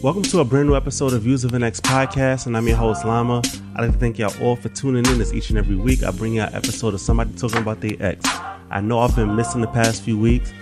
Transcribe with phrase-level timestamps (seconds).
[0.00, 2.76] Welcome to a brand new episode of Views of an X podcast, and I'm your
[2.76, 3.42] host Lama.
[3.74, 5.20] I'd like to thank y'all all for tuning in.
[5.20, 7.96] As each and every week, I bring you an episode of somebody talking about their
[7.98, 8.24] ex.
[8.70, 10.52] I know I've been missing the past few weeks,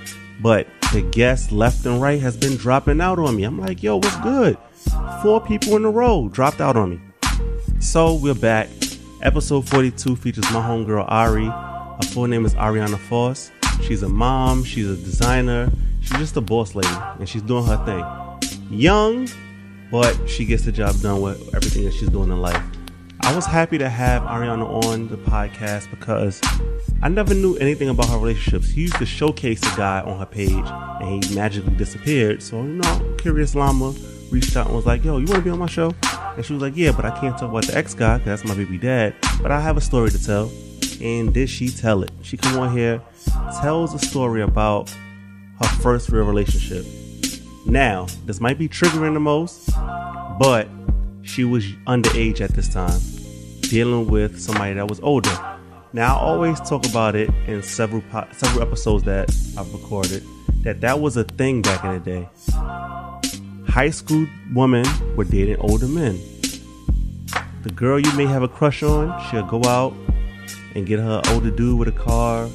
[0.40, 3.42] but the guests left and right has been dropping out on me.
[3.42, 4.56] I'm like, yo, what's good?
[5.22, 7.00] Four people in a row dropped out on me.
[7.78, 8.70] So we're back.
[9.20, 11.44] Episode 42 features my homegirl Ari.
[11.44, 13.50] Her full name is Ariana Foss.
[13.82, 15.70] She's a mom, she's a designer,
[16.00, 16.88] she's just a boss lady,
[17.18, 18.48] and she's doing her thing.
[18.70, 19.28] Young,
[19.90, 22.62] but she gets the job done with everything that she's doing in life.
[23.24, 26.40] I was happy to have Ariana on the podcast because
[27.02, 28.72] I never knew anything about her relationships.
[28.72, 32.42] She used to showcase a guy on her page and he magically disappeared.
[32.42, 33.94] So, you know, Curious Llama
[34.30, 35.94] reached out and was like, yo, you want to be on my show?
[36.36, 38.48] And she was like, yeah, but I can't talk about the ex guy because that's
[38.48, 39.14] my baby dad.
[39.40, 40.50] But I have a story to tell.
[41.00, 42.10] And did she tell it?
[42.22, 43.00] She come on here,
[43.60, 44.90] tells a story about
[45.60, 46.84] her first real relationship.
[47.66, 49.70] Now, this might be triggering the most,
[50.38, 50.68] but
[51.22, 53.00] she was underage at this time,
[53.62, 55.30] dealing with somebody that was older.
[55.92, 60.24] Now, I always talk about it in several po- several episodes that I've recorded
[60.62, 62.28] that that was a thing back in the day.
[63.68, 66.20] High school women were dating older men.
[67.62, 69.94] The girl you may have a crush on, she'll go out
[70.74, 72.48] and get her older dude with a car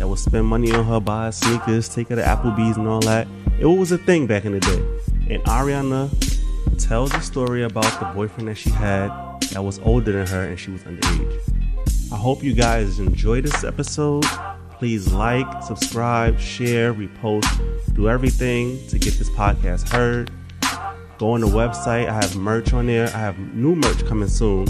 [0.00, 3.00] that would spend money on her, buy her sneakers, take her to Applebee's and all
[3.00, 3.28] that.
[3.58, 4.82] It was a thing back in the day.
[5.28, 6.08] And Ariana
[6.78, 9.08] tells a story about the boyfriend that she had
[9.52, 11.38] that was older than her and she was underage.
[12.10, 14.24] I hope you guys enjoy this episode.
[14.78, 20.30] Please like, subscribe, share, repost, do everything to get this podcast heard.
[21.18, 22.08] Go on the website.
[22.08, 23.08] I have merch on there.
[23.08, 24.66] I have new merch coming soon.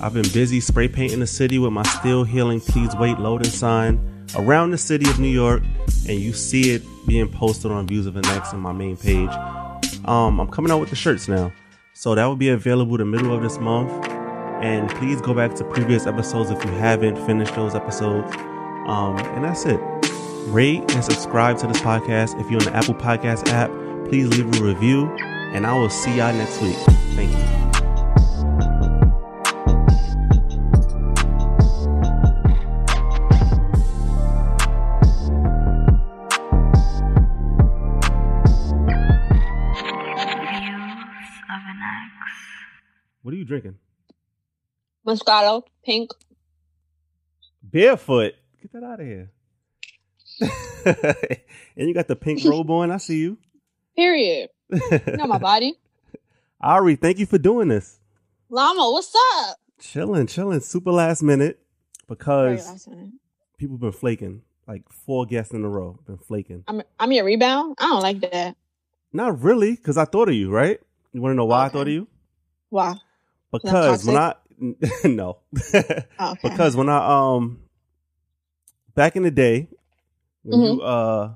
[0.00, 4.11] I've been busy spray painting the city with my Still Healing Please Wait loading sign
[4.36, 5.62] around the city of New York,
[6.08, 9.30] and you see it being posted on Views of the Next on my main page.
[10.04, 11.52] Um, I'm coming out with the shirts now,
[11.92, 13.90] so that will be available the middle of this month.
[14.62, 18.32] And please go back to previous episodes if you haven't finished those episodes.
[18.86, 19.80] Um, and that's it.
[20.46, 22.40] Rate and subscribe to this podcast.
[22.40, 23.70] If you're on the Apple Podcast app,
[24.08, 25.06] please leave a review,
[25.52, 26.76] and I will see y'all next week.
[27.14, 27.71] Thank you.
[45.06, 46.10] Moscato, pink.
[47.62, 48.34] Barefoot.
[48.60, 49.30] Get that out of here.
[51.76, 52.90] and you got the pink robe on.
[52.90, 53.38] I see you.
[53.96, 54.50] Period.
[54.70, 55.74] You know my body.
[56.60, 57.98] Ari, thank you for doing this.
[58.48, 59.56] Llama, what's up?
[59.80, 60.60] Chilling, chilling.
[60.60, 61.58] Super last minute
[62.08, 63.10] because last minute.
[63.58, 64.42] people been flaking.
[64.68, 66.62] Like four guests in a row been flaking.
[66.68, 67.76] I'm I'm your rebound.
[67.80, 68.56] I don't like that.
[69.12, 70.80] Not really, because I thought of you, right?
[71.12, 72.06] You want to know why I thought of you?
[72.70, 72.94] Why?
[73.50, 74.34] Because when I
[75.04, 75.38] no,
[76.18, 76.38] Oh, okay.
[76.42, 76.98] because when I
[77.36, 77.60] um
[78.94, 79.68] back in the day
[80.42, 80.72] when Mm-hmm.
[80.74, 81.34] you uh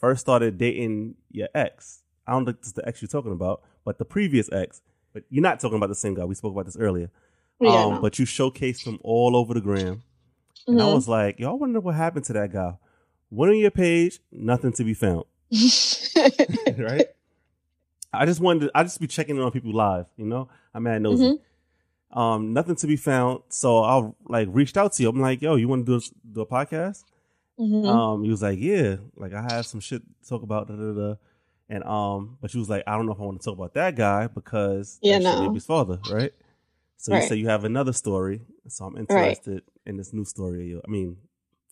[0.00, 3.62] first started dating your ex, I don't think this is the ex you're talking about,
[3.84, 4.80] but the previous ex.
[5.12, 6.24] But you're not talking about the same guy.
[6.24, 7.10] We spoke about this earlier.
[7.60, 8.00] yeah, um, no.
[8.00, 10.02] but you showcased him all over the gram,
[10.66, 10.94] and I Mhm.
[10.94, 12.76] was like, y'all wonder what happened to that guy."
[13.30, 15.24] Went on your page, nothing to be found.
[16.78, 17.06] right?
[18.12, 20.48] I just wanted to, I just be checking in on people live, you know?
[20.74, 21.24] I'm mad nosy.
[21.24, 21.42] Mm-hmm.
[22.12, 23.42] Um, nothing to be found.
[23.48, 25.08] So I like reached out to you.
[25.08, 27.04] I'm like, yo, you want to do a, do a podcast?
[27.58, 27.86] Mhm.
[27.86, 30.92] Um, he was like, yeah, like I have some shit to talk about, da, da,
[30.92, 31.14] da.
[31.68, 33.74] and um, but she was like, I don't know if I want to talk about
[33.74, 35.40] that guy because Yeah, no.
[35.40, 36.32] baby's father, right?
[36.98, 37.28] So you Right.
[37.28, 40.60] say you have another story, so I'm interested in this new story.
[40.62, 40.82] Of you.
[40.86, 41.16] I mean,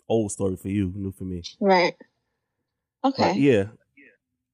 [0.09, 1.43] old story for you, new for me.
[1.61, 1.95] right.
[3.03, 3.39] But Okay.
[3.39, 3.65] yeah,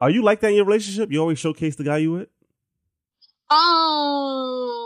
[0.00, 1.10] are you like that in your relationship?
[1.12, 2.28] You always showcase the guy you with.
[3.50, 4.79] Um,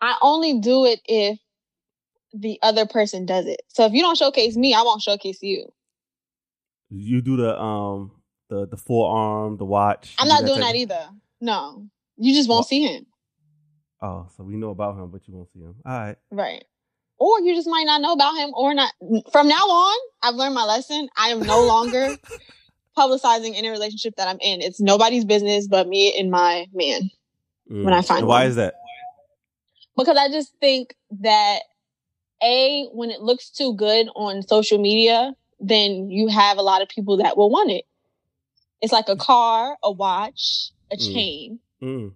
[0.00, 1.38] I only do it if
[2.32, 3.62] the other person does it.
[3.68, 5.72] So if you don't showcase me, I won't showcase you.
[6.90, 8.12] You do the um
[8.48, 10.14] the the forearm, the watch.
[10.18, 11.08] I'm not doing type that either.
[11.40, 13.06] No, you just won't Well- see him.
[14.00, 15.74] Oh, so we know about him, but you won't see him.
[15.84, 16.16] All right.
[16.30, 16.64] Right.
[17.18, 18.92] Or you just might not know about him or not.
[19.32, 21.08] From now on, I've learned my lesson.
[21.16, 22.16] I am no longer
[22.96, 24.62] publicizing any relationship that I'm in.
[24.62, 27.10] It's nobody's business but me and my man.
[27.68, 28.46] When I find And why one.
[28.48, 28.74] is that?
[29.96, 31.60] Because I just think that
[32.42, 36.88] A, when it looks too good on social media, then you have a lot of
[36.88, 37.84] people that will want it.
[38.80, 41.12] It's like a car, a watch, a Mm.
[41.12, 41.58] chain.
[41.82, 42.12] Mm.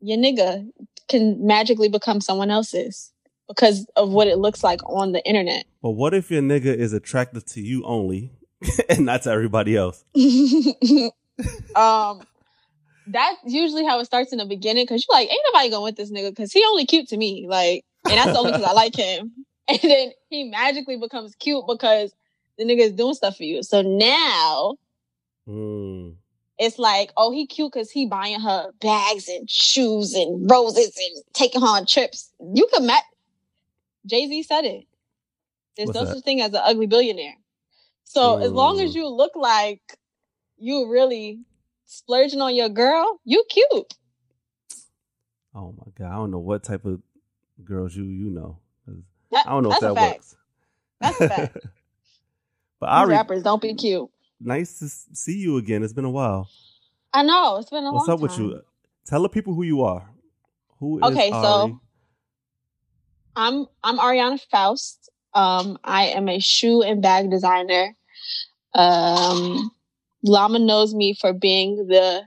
[0.00, 0.66] Your nigga
[1.08, 3.12] can magically become someone else's
[3.48, 5.66] because of what it looks like on the internet.
[5.82, 8.32] But what if your nigga is attractive to you only,
[8.88, 10.02] and not to everybody else.
[11.76, 12.22] um,
[13.08, 15.96] that's usually how it starts in the beginning because you're like, ain't nobody going with
[15.96, 17.46] this nigga because he only cute to me.
[17.48, 19.32] Like, and that's only because I like him.
[19.68, 22.14] And then he magically becomes cute because
[22.56, 23.64] the nigga is doing stuff for you.
[23.64, 24.76] So now
[25.48, 26.14] Mm.
[26.58, 31.24] it's like, oh, he cute because he buying her bags and shoes and roses and
[31.32, 32.32] taking her on trips.
[32.54, 33.02] You could met
[34.06, 34.84] Jay Z said it.
[35.76, 36.14] There's What's no that?
[36.14, 37.34] such thing as an ugly billionaire.
[38.04, 38.94] So as long as Mm.
[38.94, 39.82] you look like
[40.58, 41.40] you really
[41.86, 43.94] splurging on your girl, you cute.
[45.54, 47.00] Oh my god, I don't know what type of
[47.64, 48.58] girls you you know.
[49.34, 50.14] I don't know if that's that fact.
[50.16, 50.36] works.
[51.00, 51.54] That's a fact.
[52.80, 54.08] but These Ari, rappers don't be cute.
[54.40, 55.82] nice to see you again.
[55.82, 56.48] It's been a while.
[57.12, 58.60] I know it's been a What's long What's up with you?
[59.06, 60.08] Tell the people who you are.
[60.80, 61.80] Who is Okay, so-
[63.34, 65.10] I'm I'm Ariana Faust.
[65.34, 67.94] Um, I am a shoe and bag designer.
[68.74, 69.70] Um,
[70.26, 72.22] Llama knows me for being the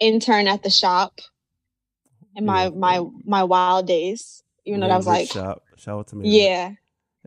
[0.00, 1.20] intern at the shop
[2.34, 4.42] in my my my wild days.
[4.64, 5.62] Even though that was like, shop.
[5.76, 6.28] Shout out to me.
[6.28, 6.72] yeah,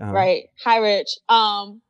[0.02, 0.14] Uh-huh.
[0.14, 0.44] right.
[0.64, 1.18] Hi, Rich.
[1.30, 1.82] Um,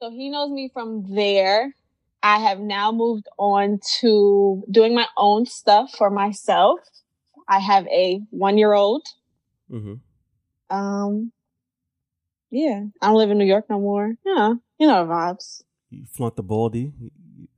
[0.00, 1.74] so he knows me from there.
[2.22, 6.80] I have now moved on to doing my own stuff for myself.
[7.46, 9.06] I have a one year old.
[9.70, 10.00] Mhm.
[10.70, 11.32] Um,
[12.50, 14.14] yeah, I don't live in New York no more.
[14.24, 15.62] Yeah, you know the vibes.
[15.90, 16.92] You flaunt the baldy.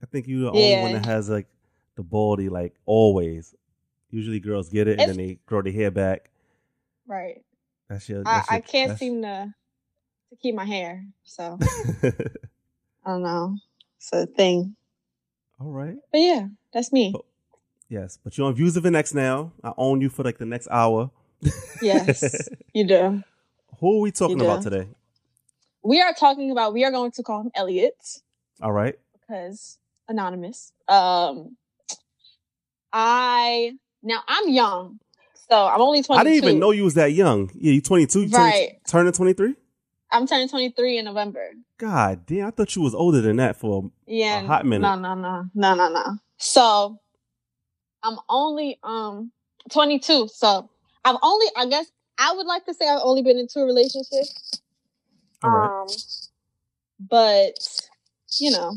[0.07, 1.47] I think you're the only one that has like
[1.95, 3.53] the baldy like always.
[4.09, 6.29] Usually girls get it and It's- then they grow their hair back.
[7.05, 7.43] Right.
[7.89, 8.23] That's your.
[8.25, 9.53] I, your I can't that's- seem to
[10.29, 11.57] to keep my hair, so
[12.03, 12.11] I
[13.05, 13.57] don't know.
[13.97, 14.75] It's a thing.
[15.59, 15.95] All right.
[16.11, 17.11] But yeah, that's me.
[17.13, 17.21] But-
[17.89, 19.53] Yes, but you're on Views of an X now.
[19.63, 21.09] I own you for like the next hour.
[21.81, 23.23] Yes, you do.
[23.79, 24.89] Who are we talking about today?
[25.83, 26.73] We are talking about.
[26.73, 27.95] We are going to call him Elliot
[28.61, 28.99] All right.
[29.13, 29.77] because
[30.07, 30.71] anonymous.
[30.87, 31.57] Um,
[32.93, 33.73] I
[34.03, 34.99] now I'm young,
[35.49, 36.19] so I'm only 22.
[36.19, 37.51] I didn't even know you was that young.
[37.55, 38.23] Yeah, you 22.
[38.23, 38.79] You Right.
[38.87, 39.55] Turning 23?
[40.11, 41.51] I'm turning 23 in November.
[41.77, 44.87] God damn, I thought you was older than that for Yeah, A hot minute.
[44.87, 46.17] No, no, no, no, no, no.
[46.37, 46.99] So
[48.03, 49.31] I'm only um
[49.71, 50.29] 22.
[50.29, 50.69] So
[51.03, 54.61] I've only, I guess, I would like to say I've only been in two relationships.
[55.43, 55.81] Right.
[55.81, 55.87] Um,
[56.99, 57.53] but
[58.39, 58.75] you know,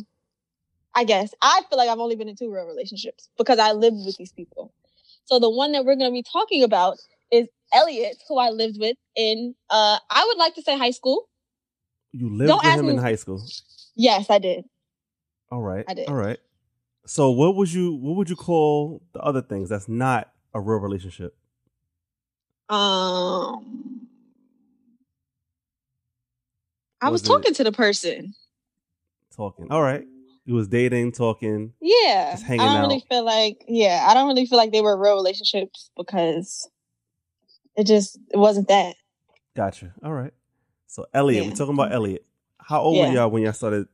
[0.94, 3.98] I guess I feel like I've only been in two real relationships because I lived
[4.04, 4.72] with these people.
[5.24, 6.98] So the one that we're going to be talking about
[7.30, 11.28] is Elliot, who I lived with in, uh, I would like to say high school.
[12.12, 13.40] you lived don't with him me- in high school.
[13.94, 14.64] Yes, I did.
[15.52, 15.84] All right.
[15.88, 16.08] I did.
[16.08, 16.38] All right.
[17.06, 20.78] So what would you what would you call the other things that's not a real
[20.78, 21.34] relationship?
[22.68, 24.06] Um,
[27.00, 28.34] I Was was it- talking to the person.
[29.36, 29.68] Talking.
[29.70, 30.04] All right.
[30.50, 31.74] You was dating, talking.
[31.80, 33.64] Yeah, Just I don't really feel like.
[33.68, 36.68] Yeah, I don't really feel like they were real relationships because
[37.76, 38.96] it just it wasn't that.
[39.54, 39.94] Gotcha.
[40.02, 40.32] All right.
[40.88, 42.26] So Elliot, we're talking about Elliot.
[42.58, 43.86] How old were y'all when y'all started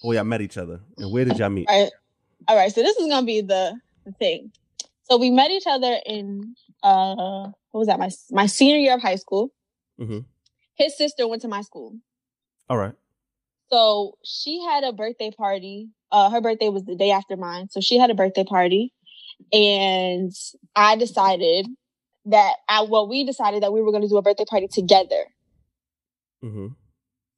[0.00, 0.80] when y'all met each other?
[0.98, 1.68] And where did y'all meet?
[1.68, 1.92] All right,
[2.48, 2.74] all right.
[2.74, 4.50] So this is gonna be the the thing.
[5.04, 7.14] So we met each other in uh
[7.70, 9.50] what was that my my senior year of high school.
[9.98, 10.18] hmm
[10.74, 11.94] His sister went to my school.
[12.68, 12.94] All right.
[13.72, 15.88] So she had a birthday party.
[16.10, 17.68] Uh, her birthday was the day after mine.
[17.70, 18.92] So she had a birthday party.
[19.52, 20.32] And
[20.76, 21.66] I decided
[22.26, 25.24] that I, well, we decided that we were going to do a birthday party together.
[26.42, 26.68] hmm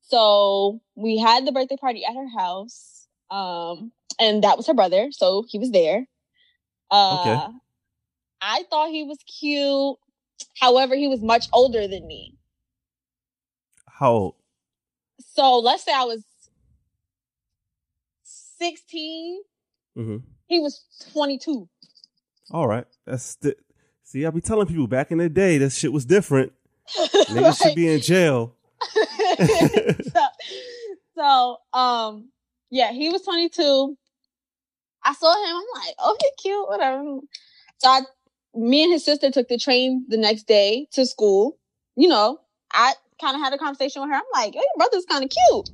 [0.02, 3.06] So we had the birthday party at her house.
[3.30, 5.08] Um, and that was her brother.
[5.12, 6.06] So he was there.
[6.90, 7.52] Uh, Okay.
[8.40, 9.96] I thought he was cute.
[10.60, 12.34] However, he was much older than me.
[13.86, 14.34] How old?
[15.34, 16.24] So let's say I was
[18.58, 19.42] 16.
[19.96, 21.68] hmm He was 22.
[22.52, 22.86] All right.
[23.04, 23.56] That's the,
[24.04, 24.24] see.
[24.24, 26.52] I be telling people back in the day that shit was different.
[26.96, 28.54] Niggas should be in jail.
[30.12, 30.26] so,
[31.16, 32.28] so, um,
[32.70, 33.96] yeah, he was 22.
[35.04, 35.56] I saw him.
[35.56, 37.18] I'm like, oh, he cute, whatever.
[37.78, 38.00] So I,
[38.54, 41.58] me and his sister took the train the next day to school.
[41.96, 42.38] You know,
[42.72, 44.16] I kind of had a conversation with her.
[44.16, 45.68] I'm like, hey, your brother's kind of cute.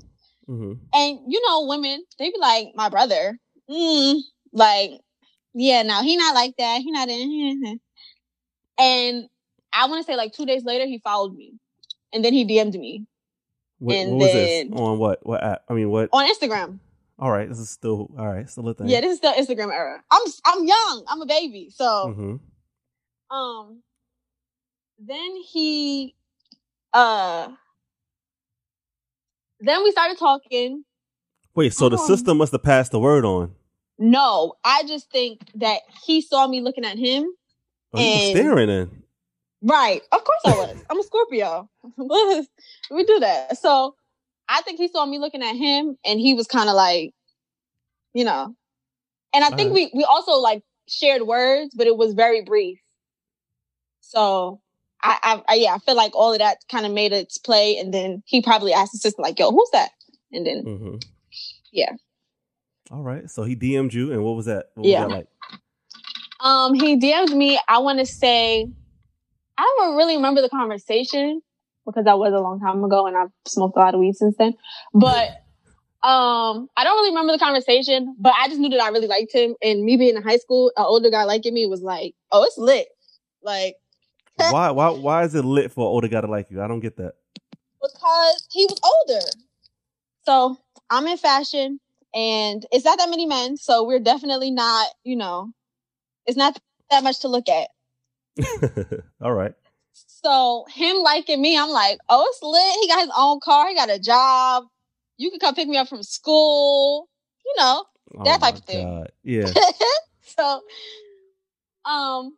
[0.46, 3.38] hmm And you know, women, they be like, my brother,
[3.68, 4.20] mm,
[4.52, 4.92] like,
[5.54, 6.80] yeah, no, he not like that.
[6.80, 7.80] He not in.
[8.78, 9.28] And
[9.72, 11.54] I want to say like two days later, he followed me,
[12.12, 13.04] and then he DM'd me
[13.78, 15.26] What, And what was then- this on what?
[15.26, 15.62] What app?
[15.68, 16.08] I mean, what?
[16.12, 16.78] on Instagram.
[17.18, 17.48] All right.
[17.48, 18.48] This is still all right.
[18.48, 18.88] Still a thing.
[18.88, 20.02] Yeah, this is still Instagram era.
[20.10, 21.04] I'm I'm young.
[21.08, 21.68] I'm a baby.
[21.74, 22.36] So hmm
[23.34, 23.82] um,
[24.98, 26.14] then he
[26.92, 27.48] uh,
[29.60, 30.84] then we started talking.
[31.54, 33.54] Wait, so the system must have passed the word on.
[33.98, 37.26] No, I just think that he saw me looking at him.
[37.92, 39.02] Oh, you And- staring in.
[39.62, 40.00] Right.
[40.10, 40.84] Of course I was.
[40.90, 41.68] I'm a Scorpio.
[42.90, 43.58] we do that.
[43.58, 43.94] So
[44.48, 47.12] I think he saw me looking at him and he was kind of like,
[48.14, 48.54] you know.
[49.34, 49.90] And I think Alright.
[49.92, 52.78] we we also like shared words, but it was very brief.
[54.00, 54.62] So
[55.02, 57.92] I, I, yeah, I feel like all of that kind of made its play and
[57.92, 59.90] then he probably asked his sister like, "Yo, who's that?"
[60.32, 60.96] And then hmm
[61.72, 61.92] Yeah.
[62.90, 63.30] All right.
[63.30, 64.70] So he DM'd you, and what was that?
[64.74, 65.04] What Yeah.
[65.04, 65.26] Was that like?
[66.40, 67.60] Um, he DM'd me.
[67.68, 68.66] I want to say,
[69.58, 71.42] I don't really remember the conversation
[71.86, 74.36] because that was a long time ago and I've smoked a lot of weed since
[74.38, 74.54] then.
[74.94, 75.28] But,
[76.02, 79.34] um, I don't really remember the conversation, but I just knew that I really liked
[79.34, 79.54] him.
[79.62, 82.56] And me being in high school, an older guy liking me was like, oh, it's
[82.56, 82.88] lit.
[83.42, 83.76] Like,
[84.50, 84.70] why?
[84.70, 84.90] Why?
[84.90, 86.62] Why is it lit for an older guy to like you?
[86.62, 87.14] I don't get that.
[87.80, 89.26] because he was older.
[90.24, 90.58] So
[90.90, 91.80] I'm in fashion
[92.14, 93.56] and it's not that many men.
[93.56, 95.52] So we're definitely not, you know,
[96.26, 96.58] it's not
[96.90, 97.68] that much to look at.
[99.20, 99.54] All right.
[99.92, 102.82] So him liking me, I'm like, oh, it's lit.
[102.82, 103.68] He got his own car.
[103.68, 104.64] He got a job.
[105.16, 107.08] You can come pick me up from school.
[107.44, 107.84] You know.
[108.18, 108.86] Oh That type of thing.
[108.86, 109.12] God.
[109.22, 109.52] Yeah.
[110.22, 110.60] so,
[111.84, 112.36] um,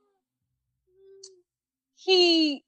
[2.05, 2.65] he,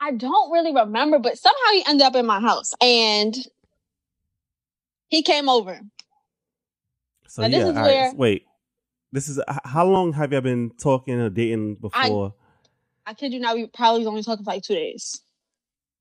[0.00, 3.36] I don't really remember, but somehow he ended up in my house and
[5.08, 5.80] he came over.
[7.28, 7.70] So Now, this yeah.
[7.70, 7.86] is all right.
[7.86, 8.46] where- Wait.
[9.14, 12.34] This is how long have you been talking or dating before?
[13.04, 15.20] I kid you not, we probably was only talking for like two days.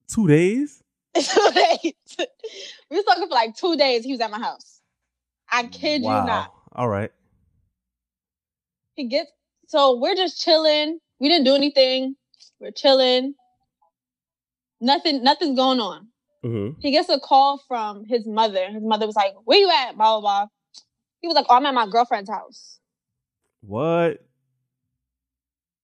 [0.08, 0.82] Two days.
[1.14, 1.94] two days.
[2.90, 4.06] we was talking for like two days.
[4.06, 4.80] He was at my house.
[5.52, 6.22] I kid wow.
[6.22, 6.54] you not.
[6.74, 7.12] All right.
[8.96, 9.30] he gets
[9.68, 11.00] so we're just chilling.
[11.20, 12.16] We didn't do anything.
[12.60, 13.36] We're chilling.
[14.80, 16.08] Nothing, nothing's going on.
[16.44, 16.80] Mm-hmm.
[16.80, 18.68] He gets a call from his mother.
[18.72, 20.48] His mother was like, "Where you at?" Blah blah blah.
[21.20, 22.80] He was like, oh, "I'm at my girlfriend's house."
[23.62, 24.26] What?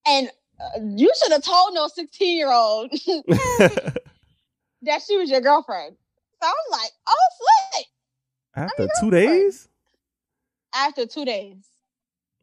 [0.06, 2.90] And uh, you should have told no 16 year old
[4.82, 5.96] that she was your girlfriend.
[6.42, 7.28] So I was like, "Oh,
[7.76, 7.86] lit."
[8.56, 9.68] After two days?
[10.74, 11.64] After two days.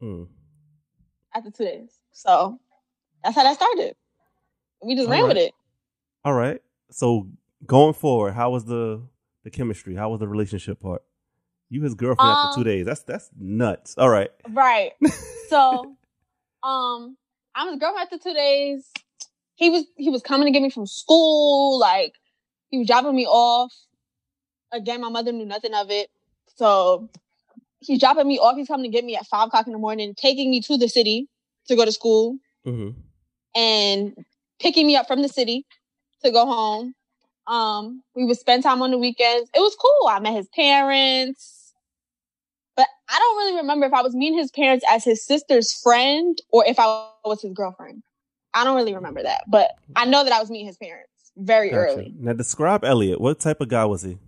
[0.02, 0.28] Mm.
[1.34, 1.90] After two days.
[2.12, 2.58] So
[3.22, 3.94] that's how that started.
[4.82, 5.52] We just All ran with it.
[6.24, 6.60] All right.
[6.90, 7.28] So
[7.66, 9.02] going forward, how was the
[9.44, 9.94] the chemistry?
[9.94, 11.02] How was the relationship part?
[11.68, 12.86] You his girlfriend after Um, two days.
[12.86, 13.94] That's that's nuts.
[13.98, 14.30] All right.
[14.50, 14.92] Right.
[15.48, 15.94] So,
[16.64, 17.16] um,
[17.54, 18.90] I'm his girlfriend after two days.
[19.54, 21.78] He was he was coming to get me from school.
[21.78, 22.14] Like
[22.70, 23.72] he was dropping me off.
[24.72, 26.08] Again, my mother knew nothing of it.
[26.56, 27.08] So
[27.78, 28.56] he's dropping me off.
[28.56, 30.88] He's coming to get me at five o'clock in the morning, taking me to the
[30.88, 31.28] city
[31.68, 32.98] to go to school, Mm-hmm.
[33.54, 34.16] and
[34.60, 35.64] picking me up from the city
[36.24, 36.94] to go home.
[37.46, 39.48] Um, we would spend time on the weekends.
[39.54, 40.08] It was cool.
[40.08, 41.72] I met his parents.
[42.76, 46.36] But I don't really remember if I was meeting his parents as his sister's friend
[46.50, 48.02] or if I was his girlfriend.
[48.52, 49.44] I don't really remember that.
[49.48, 52.14] But I know that I was meeting his parents very early.
[52.18, 53.20] Now describe Elliot.
[53.20, 54.18] What type of guy was he?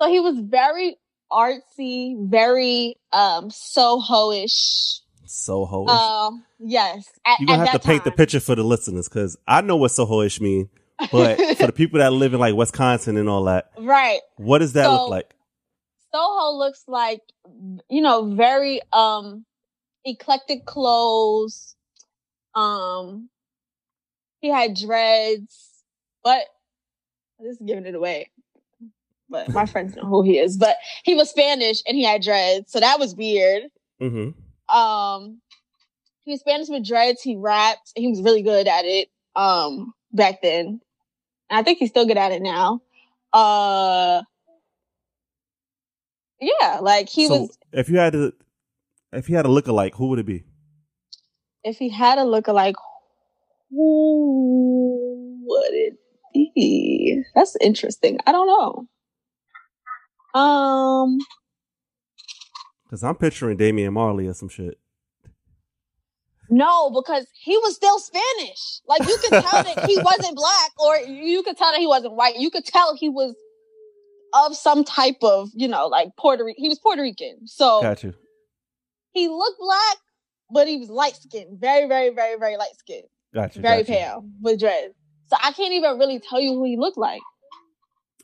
[0.00, 0.96] So he was very
[1.30, 5.00] artsy, very um Soho-ish.
[5.32, 5.86] Soho.
[5.86, 7.08] Um, yes.
[7.26, 9.76] At, You're gonna have to that paint the picture for the listeners because I know
[9.76, 10.68] what Soho-ish mean,
[11.10, 14.20] but for the people that live in like Wisconsin and all that, right.
[14.36, 15.34] what does that So- look like?
[16.14, 17.22] Soho looks like,
[17.88, 19.46] you know, very um
[20.04, 21.74] eclectic clothes.
[22.54, 23.30] Um,
[24.40, 25.82] he had dreads,
[26.22, 26.42] but
[27.40, 28.30] this is giving it away.
[29.30, 30.58] But my friends know who he is.
[30.58, 33.62] But he was Spanish and he had dreads, so that was weird.
[34.02, 34.38] Mm-hmm.
[34.72, 35.40] Um,
[36.24, 37.22] he was Spanish with dreads.
[37.22, 37.92] He rapped.
[37.94, 39.08] He was really good at it.
[39.34, 40.80] Um, back then,
[41.48, 42.82] and I think he's still good at it now.
[43.32, 44.22] Uh,
[46.40, 47.58] yeah, like he so was.
[47.72, 48.32] if you had to,
[49.12, 50.44] if he had a look-alike, who would it be?
[51.64, 52.74] If he had a lookalike,
[53.70, 55.98] who would it
[56.54, 57.22] be?
[57.34, 58.18] That's interesting.
[58.26, 60.40] I don't know.
[60.40, 61.18] Um,
[62.92, 64.78] Because I'm picturing Damian Marley or some shit.
[66.50, 68.82] No, because he was still Spanish.
[68.86, 72.12] Like you could tell that he wasn't black, or you could tell that he wasn't
[72.16, 72.36] white.
[72.36, 73.34] You could tell he was
[74.34, 76.62] of some type of, you know, like Puerto Rican.
[76.62, 78.12] He was Puerto Rican, so Got you.
[79.14, 79.96] he looked black,
[80.50, 83.62] but he was light skinned, very, very, very, very light skinned, Got you.
[83.62, 83.94] very got you.
[83.94, 84.92] pale with dreads.
[85.28, 87.22] So I can't even really tell you who he looked like.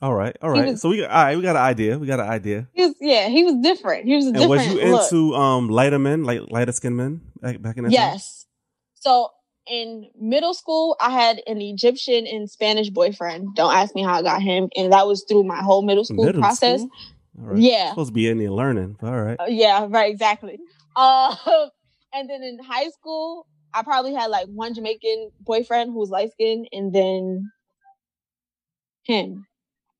[0.00, 0.36] All right.
[0.42, 1.36] All was- so we got, all right.
[1.36, 1.98] We got an idea.
[1.98, 2.68] We got an idea.
[2.72, 4.04] He was, yeah, he was different.
[4.06, 5.02] He was a And different was you look.
[5.12, 7.92] into um lighter men, like lighter skinned men back, back in that time?
[7.92, 8.46] Yes.
[8.94, 9.30] So
[9.66, 13.54] in middle school, I had an Egyptian and Spanish boyfriend.
[13.54, 16.24] Don't ask me how I got him, and that was through my whole middle school
[16.24, 16.80] Middle process.
[16.80, 16.90] school?
[17.40, 17.58] All right.
[17.58, 17.90] Yeah.
[17.90, 18.96] Supposed to be in there learning.
[19.00, 19.36] But all right.
[19.40, 20.58] Uh, yeah, right, exactly.
[20.96, 21.36] Um,
[22.14, 26.32] and then in high school, I probably had like one Jamaican boyfriend who was light
[26.32, 27.50] skinned, and then
[29.04, 29.46] him.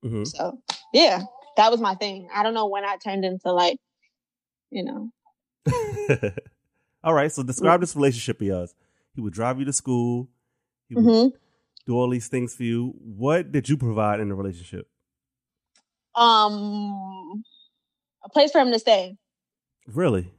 [0.03, 0.59] Hmm So
[0.93, 1.21] yeah,
[1.57, 2.29] that was my thing.
[2.33, 3.77] I don't know when I turned into like,
[4.71, 5.09] you know,
[7.03, 7.31] all right.
[7.31, 8.75] So describe this relationship of yours.
[9.15, 10.29] He would drive you to school.
[10.87, 11.27] He would hmm
[11.85, 12.93] do all these things for you.
[12.99, 14.87] What did you provide in the relationship?
[16.15, 17.43] um,
[18.23, 19.15] a place for him to stay.
[19.87, 20.29] Really?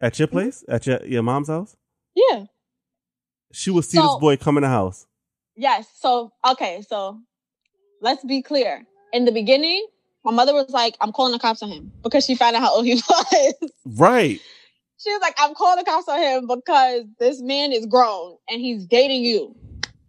[0.00, 0.64] At your place?
[0.68, 1.76] At your, your mom's house?
[2.14, 2.44] Yeah.
[3.52, 5.06] She would see So- this boy come in the house.
[5.54, 5.86] Yes.
[6.00, 6.82] So okay.
[6.88, 7.20] So
[8.00, 8.84] let's be clear.
[9.12, 9.86] In the beginning,
[10.24, 12.74] my mother was like, "I'm calling the cops on him" because she found out how
[12.74, 13.54] old he was.
[13.84, 14.40] Right.
[14.98, 18.60] she was like, "I'm calling the cops on him because this man is grown and
[18.60, 19.54] he's dating you.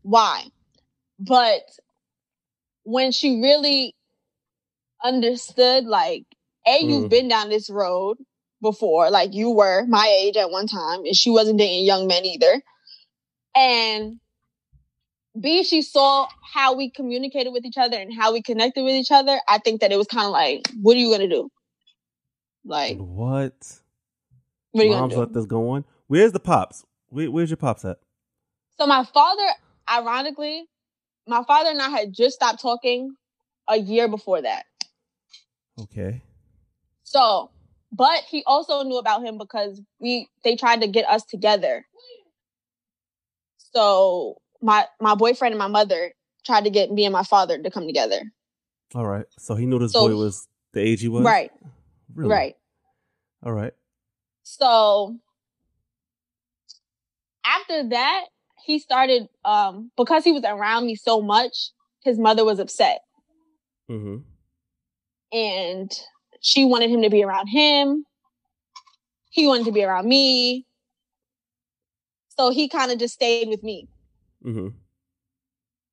[0.03, 0.45] Why?"
[1.19, 1.61] But
[2.83, 3.95] when she really
[5.03, 6.25] understood, like,
[6.65, 7.09] a, you've Mm.
[7.09, 8.17] been down this road
[8.61, 12.25] before, like you were my age at one time, and she wasn't dating young men
[12.25, 12.61] either,
[13.55, 14.19] and
[15.39, 19.11] B, she saw how we communicated with each other and how we connected with each
[19.11, 19.39] other.
[19.47, 21.49] I think that it was kind of like, what are you gonna do?
[22.65, 23.53] Like, What?
[24.71, 25.85] what are you Mom's let this go on.
[26.07, 26.85] Where's the pops?
[27.09, 27.97] Where, where's your pops at?
[28.77, 29.47] So my father,
[29.91, 30.65] ironically,
[31.27, 33.15] my father and I had just stopped talking
[33.67, 34.65] a year before that.
[35.79, 36.21] Okay.
[37.03, 37.51] So,
[37.91, 41.85] but he also knew about him because we they tried to get us together.
[43.57, 46.13] So my my boyfriend and my mother
[46.45, 48.21] tried to get me and my father to come together.
[48.95, 49.25] All right.
[49.37, 51.23] So he knew this So- boy was the age he was?
[51.23, 51.51] Right.
[52.15, 52.31] Really?
[52.31, 52.55] Right.
[53.45, 53.73] All right.
[54.43, 55.17] So
[57.45, 58.25] after that,
[58.65, 61.71] he started um because he was around me so much,
[62.03, 63.01] his mother was upset
[63.91, 64.17] Mm-hmm.
[65.37, 65.91] and
[66.39, 68.05] she wanted him to be around him.
[69.29, 70.65] He wanted to be around me.
[72.37, 73.87] So he kind of just stayed with me.
[74.45, 74.67] Mm-hmm.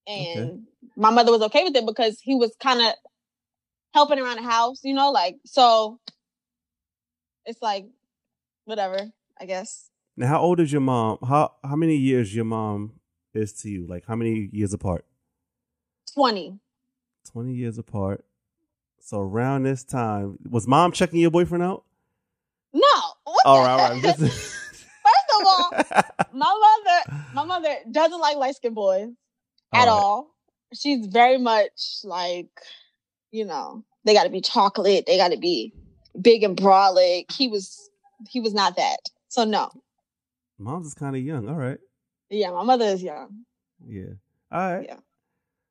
[0.07, 0.59] And Okay.
[0.97, 2.95] my mother was okay with it because he was kind of
[3.95, 6.01] helping around the house, you know, like so
[7.45, 7.87] it's like
[8.65, 8.99] whatever,
[9.41, 9.91] I guess.
[10.17, 11.19] Now, how old is your mom?
[11.27, 13.01] How how many years your mom
[13.35, 13.87] is to you?
[13.87, 15.05] Like how many years apart?
[16.15, 16.59] 20.
[17.31, 18.25] Twenty years apart.
[19.01, 21.85] So around this time, was mom checking your boyfriend out?
[22.73, 22.81] No.
[23.45, 24.33] All right, all right.
[25.47, 25.73] all,
[26.33, 26.47] my
[26.85, 27.01] mother
[27.33, 29.09] my mother doesn't like light skinned boys
[29.73, 29.89] at All right.
[29.89, 30.35] all.
[30.75, 32.49] She's very much like,
[33.31, 35.75] you know, they gotta be chocolate, they gotta be
[36.21, 37.31] big and brolic.
[37.33, 37.91] He was
[38.29, 38.99] he was not that.
[39.29, 39.71] So no.
[40.59, 41.49] Mom's is kind of young.
[41.49, 41.79] All right.
[42.29, 43.45] Yeah, my mother is young.
[43.87, 44.15] Yeah.
[44.53, 44.87] All right.
[44.87, 44.99] Yeah.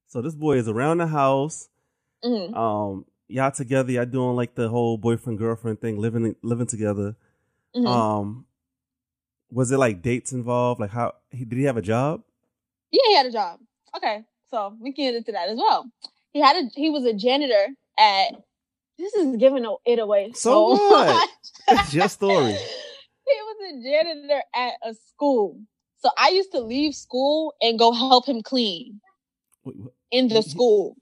[0.08, 1.70] So this boy is around the house.
[2.24, 2.56] Mhm.
[2.56, 3.92] Um, y'all together.
[3.92, 7.16] Y'all doing like the whole boyfriend girlfriend thing, living living together.
[7.76, 7.88] Mhm.
[7.88, 8.46] Um,
[9.52, 10.80] was it like dates involved?
[10.80, 12.22] Like how he did he have a job?
[12.92, 13.60] Yeah, he had a job.
[13.96, 15.86] Okay, so we can get into that as well.
[16.34, 17.68] He had a he was a janitor
[18.00, 18.32] at.
[18.98, 21.08] This is giving it away So so, what?
[21.08, 21.30] much.
[21.70, 22.52] It's your story.
[23.28, 25.62] he was a janitor at a school.
[26.00, 29.00] So I used to leave school and go help him clean
[29.64, 29.76] Wait,
[30.12, 30.98] in the He- school.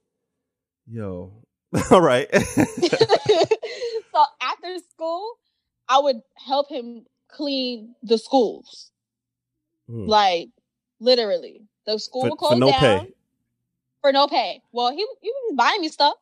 [0.88, 1.44] Yo.
[1.92, 2.28] All right.
[2.36, 5.34] so after school,
[5.90, 8.92] I would help him clean the schools.
[9.90, 10.06] Hmm.
[10.08, 10.50] Like
[11.00, 11.62] literally.
[11.86, 13.14] The school for, would close for no down pay.
[14.02, 14.62] for no pay.
[14.72, 16.16] Well, he he was buying me stuff.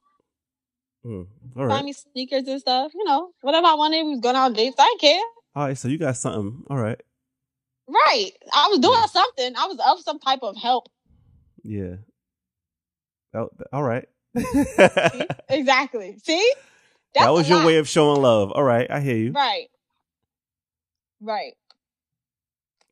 [1.03, 1.23] Hmm.
[1.57, 2.91] All buying me sneakers and stuff.
[2.93, 4.03] You know, whatever I wanted.
[4.03, 4.75] We was going on dates.
[4.77, 5.21] I didn't care.
[5.55, 5.77] All right.
[5.77, 6.63] So you got something.
[6.69, 7.01] All right.
[7.87, 8.31] Right.
[8.53, 9.05] I was doing Yeah.
[9.05, 9.55] something.
[9.55, 10.89] I was of some type of help.
[11.63, 11.95] Yeah.
[13.73, 14.07] All right.
[15.49, 16.17] Exactly.
[16.23, 16.53] See?
[17.13, 17.67] That's that was your lot.
[17.67, 18.51] way of showing love.
[18.51, 19.31] All right, I hear you.
[19.31, 19.67] Right.
[21.21, 21.53] Right.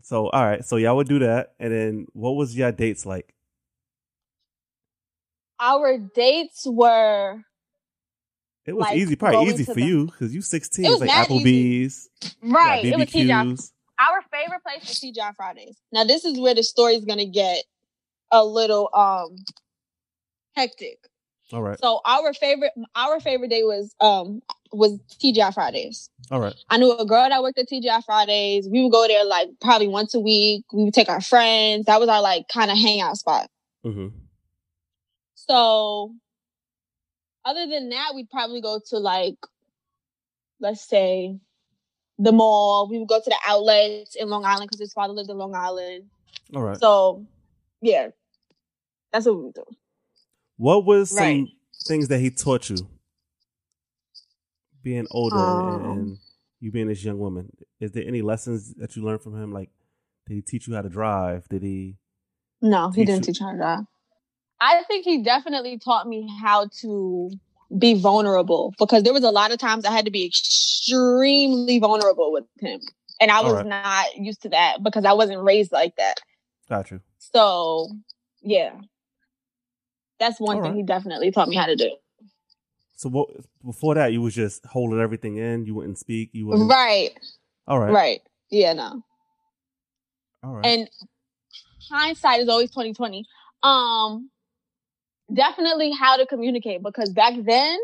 [0.02, 3.34] So, all right, so y'all would do that, and then what was your dates like?
[5.60, 7.42] Our dates were
[8.66, 10.86] It was Like, easy, probably easy for the- you because you sixteen.
[10.86, 11.86] It It's was like easy.
[11.86, 12.10] Applebee's,
[12.42, 12.84] right.
[12.86, 13.70] It was TGI.
[14.00, 15.78] Our favorite place was TGI Fridays.
[15.92, 17.64] Now this is where the story's gonna get
[18.32, 19.36] a little um
[20.56, 20.98] hectic.
[21.52, 24.42] All right, So our favorite our favorite day was um
[24.74, 26.10] was TGI Fridays.
[26.32, 28.68] all right, I knew a girl that worked at TGI Fridays.
[28.70, 30.66] We would go there like probably once a week.
[30.74, 31.86] We would take our friends.
[31.86, 33.50] That was our like kind of hangout spot.
[33.84, 34.08] hmm
[35.36, 36.14] So
[37.46, 39.36] other than that, we'd probably go to like,
[40.60, 41.38] let's say,
[42.18, 42.88] the mall.
[42.90, 45.54] We would go to the outlets in Long Island because his father lived in Long
[45.56, 46.06] Island.
[46.56, 46.80] all right.
[46.80, 47.26] So
[47.82, 48.10] yeah,
[49.12, 49.64] that's what we would do.
[50.58, 51.48] what was some Right.
[51.88, 52.78] things that he taught you?
[54.84, 55.92] Being older and, Um.
[55.92, 56.18] and
[56.60, 59.52] you being this young woman, is there any lessons that you learned from him?
[59.52, 59.70] Like,
[60.28, 61.48] did he teach you how to drive?
[61.50, 61.98] Did he?
[62.62, 63.80] No, he Teach didn't you- teach how to drive.
[64.62, 67.32] I think he definitely taught me how to
[67.78, 72.32] be vulnerable because there was a lot of times I had to be extremely vulnerable
[72.32, 72.80] with him.
[73.20, 73.66] And I was Alright.
[73.68, 76.16] not used to that because I wasn't raised like that.
[76.70, 77.02] Got you.
[77.20, 77.90] So,
[78.42, 78.74] yeah.
[80.20, 80.72] That's one Alright.
[80.72, 81.92] thing he definitely taught me how to do.
[83.04, 83.30] So what,
[83.66, 85.66] before that, you was just holding everything in.
[85.66, 86.30] You wouldn't speak.
[86.32, 86.70] You wouldn't.
[86.70, 87.12] Right,
[87.68, 87.92] All right.
[87.92, 88.22] right.
[88.50, 89.04] Yeah, no.
[90.42, 90.66] All right.
[90.66, 90.90] and
[91.90, 93.26] hindsight is always 2020
[93.62, 94.30] um
[95.34, 97.78] definitely how to communicate because back then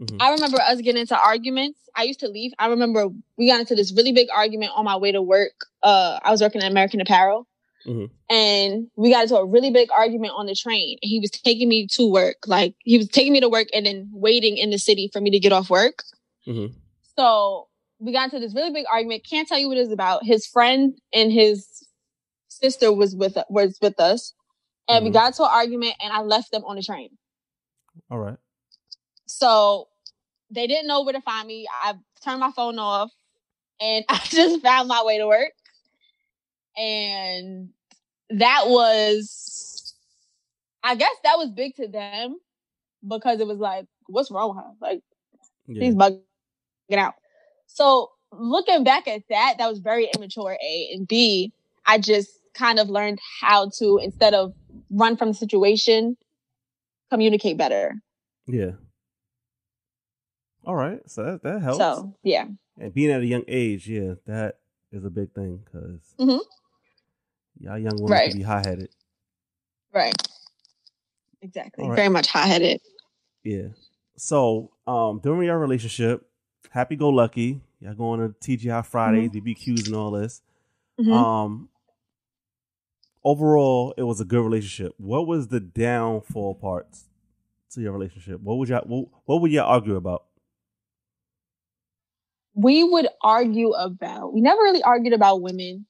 [0.00, 0.16] Mhm.
[0.20, 3.74] i remember us getting into arguments i used to leave i remember we got into
[3.74, 7.00] this really big argument on my way to work uh i was working at american
[7.00, 7.46] apparel
[7.86, 8.10] Mhm.
[8.28, 11.68] and we got into a really big argument on the train and he was taking
[11.68, 14.78] me to work like he was taking me to work and then waiting in the
[14.78, 16.02] city for me to get off work
[16.46, 16.74] Mhm.
[17.16, 17.68] so
[18.00, 19.26] we got into this really big argument.
[19.28, 20.24] Can't tell you what it was about.
[20.24, 21.84] His friend and his
[22.46, 24.34] sister was with was with us,
[24.88, 25.14] and we Mhm.
[25.14, 25.94] got into an argument.
[26.00, 27.18] And I left them on the train.
[28.08, 28.38] All right.
[29.26, 29.88] So
[30.48, 31.66] they didn't know where to find me.
[31.82, 33.10] I turned my phone off,
[33.80, 35.52] and I just found my way to work.
[36.78, 37.70] And
[38.30, 39.94] that was,
[40.82, 42.38] I guess, that was big to them
[43.06, 44.70] because it was like, what's wrong with her?
[44.80, 45.02] Like
[45.66, 45.84] Yeah.
[45.84, 46.22] He's bugging
[46.96, 47.14] out.
[47.66, 50.56] So looking back at that, that was very immature.
[50.62, 51.52] A and B,
[51.86, 54.52] I just kind of learned how to instead of
[54.90, 56.16] run from the situation,
[57.10, 57.94] communicate better.
[58.46, 58.72] Yeah.
[60.64, 61.00] All right.
[61.06, 61.78] So that that helps.
[61.78, 62.46] So yeah,
[62.78, 64.58] And being at a young age, yeah, that
[64.92, 66.40] is a big thing because Mhm.
[67.60, 68.30] Y'all young women Right.
[68.30, 68.90] can be high headed.
[69.92, 70.14] right,
[71.42, 71.88] exactly.
[71.88, 71.96] Right.
[71.96, 72.80] Very much hot headed.
[73.44, 73.68] Yeah.
[74.16, 76.26] So um, during your relationship,
[76.70, 77.60] happy go lucky.
[77.80, 80.42] Y'all going to TGI Fridays, BBQs, and all this.
[81.00, 81.12] Mm-hmm.
[81.12, 81.68] Um,
[83.24, 84.94] overall, it was a good relationship.
[84.98, 87.04] What was the downfall parts
[87.72, 88.40] to your relationship?
[88.40, 90.24] What would y'all what, what would y'all argue about?
[92.54, 94.34] we would argue about.
[94.34, 95.86] We never really argued about women.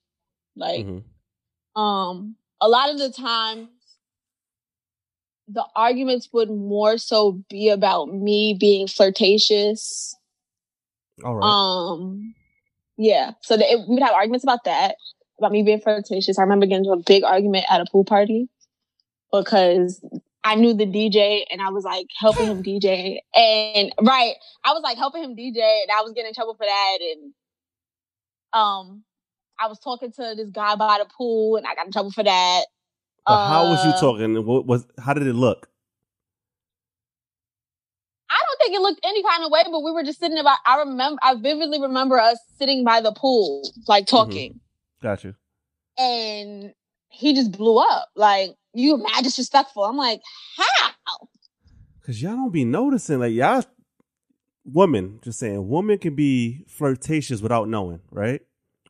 [0.54, 1.02] Like Mhm.
[1.78, 3.68] Um a lot of the times
[5.46, 10.14] the arguments would more so be about me being flirtatious.
[11.24, 11.48] All right.
[11.48, 12.34] um
[12.96, 14.96] yeah so the, it, we'd have arguments about that
[15.38, 16.38] about me being flirtatious.
[16.38, 18.48] I remember getting into a big argument at a pool party
[19.32, 20.04] because
[20.44, 24.82] i knew the dj and i was like helping him dj and right i was
[24.82, 27.32] like helping him dj and i was getting in trouble for that and
[28.54, 29.04] um
[29.60, 32.24] i was talking to this guy by the pool and i got in trouble for
[32.24, 32.64] that
[33.28, 34.46] but how was you uh, talking?
[34.46, 35.68] What was how did it look?
[38.30, 40.58] I don't think it looked any kind of way, but we were just sitting about.
[40.64, 44.60] I remember, I vividly remember us sitting by the pool, like talking,
[45.02, 45.34] Got you.
[45.98, 46.72] and
[47.10, 48.08] he just blew up.
[48.16, 49.84] Like you mad disrespectful.
[49.84, 50.22] I'm like,
[50.56, 50.92] how?
[52.04, 53.62] Cause y'all don't be noticing like y'all
[54.64, 58.40] women just saying women can be flirtatious without knowing, right?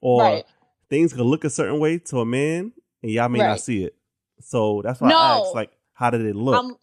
[0.01, 0.45] Or right?
[0.91, 2.73] Things can look a certain way to a man
[3.03, 3.95] and y'all may not see it.
[4.41, 6.55] So that's why I asked like how did it look?
[6.55, 6.77] I'm,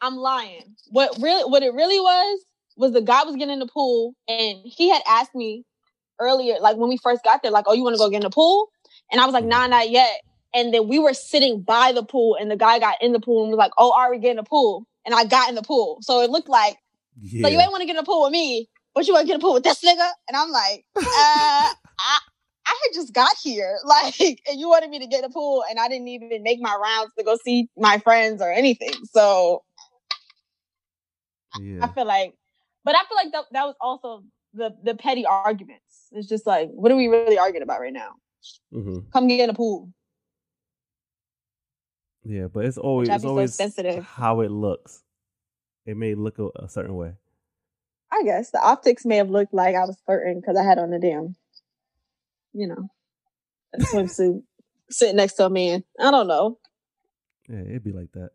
[0.00, 0.74] I'm lying.
[0.90, 2.44] What really, what it really was,
[2.76, 5.64] was the guy was getting in the pool, and he had asked me
[6.20, 8.22] earlier, like when we first got there, like, "Oh, you want to go get in
[8.22, 8.68] the pool?"
[9.10, 9.48] And I was like, Mhm.
[9.48, 10.20] "Nah, not yet."
[10.54, 13.42] And then we were sitting by the pool, and the guy got in the pool
[13.42, 15.98] and was like, "Oh, Ari, get in the pool." And I got in the pool,
[16.02, 16.76] so it looked like
[17.20, 17.46] yeah.
[17.46, 19.26] So you ain't want to get in the pool with me, but you want to
[19.26, 20.10] get in the pool with this nigga?
[20.28, 22.18] And I'm like, uh, I,
[22.68, 25.78] I had just got here, like, and you wanted me to get a pool, and
[25.78, 28.92] I didn't even make my rounds to go see my friends or anything.
[29.10, 29.62] So
[31.80, 32.34] I feel like,
[32.84, 36.08] but I feel like that that was also the the petty arguments.
[36.12, 38.10] It's just like, what are we really arguing about right now?
[38.70, 39.90] hmm Come get in a pool.
[42.24, 44.04] Yeah, but it's always it's be so always sensitive.
[44.04, 45.02] how it looks.
[45.86, 47.14] It may look a, a certain way.
[48.12, 50.92] I guess the optics may have looked like I was flirting because I had on
[50.92, 51.36] a damn,
[52.58, 52.88] you know,
[53.74, 54.42] a swimsuit
[54.90, 55.84] sitting next to a man.
[56.00, 56.58] I don't know.
[57.48, 58.30] Yeah, it'd be like that.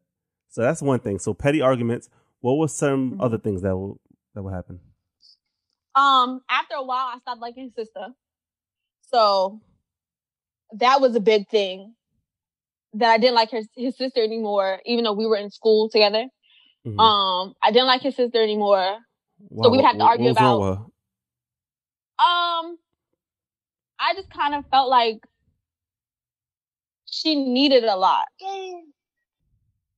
[0.49, 1.19] So that's one thing.
[1.19, 2.09] So petty arguments.
[2.41, 3.23] What was some Mhm.
[3.23, 3.99] other things that will
[4.33, 4.79] that will happen?
[5.95, 8.07] Um, after a while, I stopped liking his sister.
[9.11, 9.61] So
[10.71, 11.95] that was a big thing
[12.93, 16.25] that I didn't like his, his sister anymore, even though we were in school together.
[16.85, 16.99] Mhm.
[16.99, 18.97] Um, I didn't like his sister anymore.
[19.61, 20.91] So we would have to argue what was wrong about-
[22.19, 22.25] her?
[22.25, 22.77] Um,
[24.03, 25.17] I just kind of felt like
[27.09, 28.25] she needed a lot.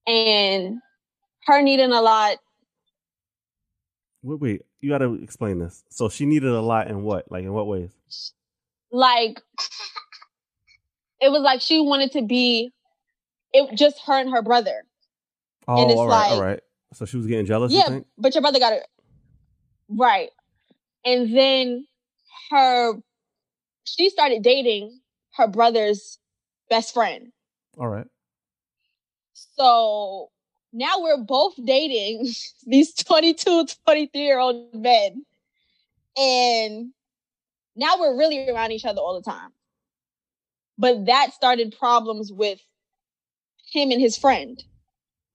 [0.08, 0.80] And
[1.48, 2.38] her needing a lot,
[4.22, 4.62] Wait, wait.
[4.82, 5.84] you got to explain this.
[5.90, 7.32] So she needed a lot in what?
[7.32, 7.92] Like in what ways?
[8.92, 9.42] Like
[11.22, 12.72] it was like she wanted to be
[13.54, 14.84] it just her and her brother.
[15.68, 16.60] Oh, And it's all right, like- right.
[16.94, 17.72] So she was getting jealous.
[17.72, 18.08] you Yeah, think?
[18.18, 18.84] but your brother got it
[19.90, 20.30] right.
[21.04, 21.86] And then
[22.52, 22.94] her
[23.86, 25.00] she started dating
[25.36, 26.20] her brother's
[26.70, 27.32] best friend.
[27.78, 28.08] All right.
[29.34, 30.30] So
[30.74, 32.34] now we're both dating
[32.66, 35.26] these 22, 23 year old men.
[36.18, 36.92] And
[37.76, 39.52] now we're really around each other all the time.
[40.78, 42.60] But that started problems with
[43.72, 44.62] him and his friend.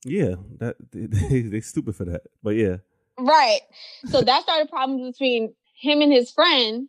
[0.05, 2.77] Yeah, that they, they stupid for that, but yeah.
[3.19, 3.61] Right.
[4.07, 6.89] So that started problems between him and his friend.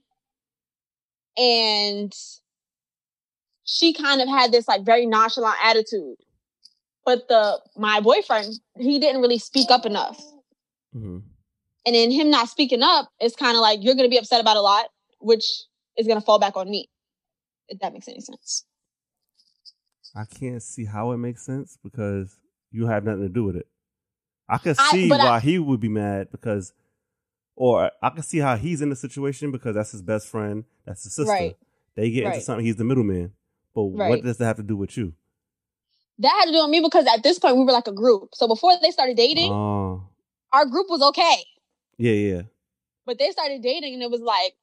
[1.37, 2.13] And
[3.63, 6.17] she kind of had this like very nonchalant attitude.
[7.05, 10.21] But the my boyfriend, he didn't really speak up enough.
[10.95, 11.19] Mm-hmm.
[11.85, 14.57] And in him not speaking up, it's kind of like you're gonna be upset about
[14.57, 14.85] a lot,
[15.19, 15.45] which
[15.97, 16.89] is gonna fall back on me.
[17.69, 18.65] If that makes any sense.
[20.15, 22.35] I can't see how it makes sense because
[22.69, 23.67] you have nothing to do with it.
[24.49, 26.73] I can see I- why he would be mad because,
[27.55, 31.03] or I can see how he's in the situation because that's his best friend, that's
[31.03, 31.31] his sister.
[31.31, 31.57] Right.
[31.95, 33.33] They get into something, he's the middleman.
[33.75, 35.13] But what does that have to do with you?
[36.19, 38.29] That had to do with me because at this point we were like a group.
[38.33, 40.03] So before they started dating, Oh,
[40.53, 41.45] our group was okay.
[41.97, 42.41] yeah, yeah.
[43.05, 44.53] But they started dating and it was like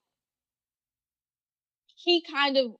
[1.96, 2.72] he kind of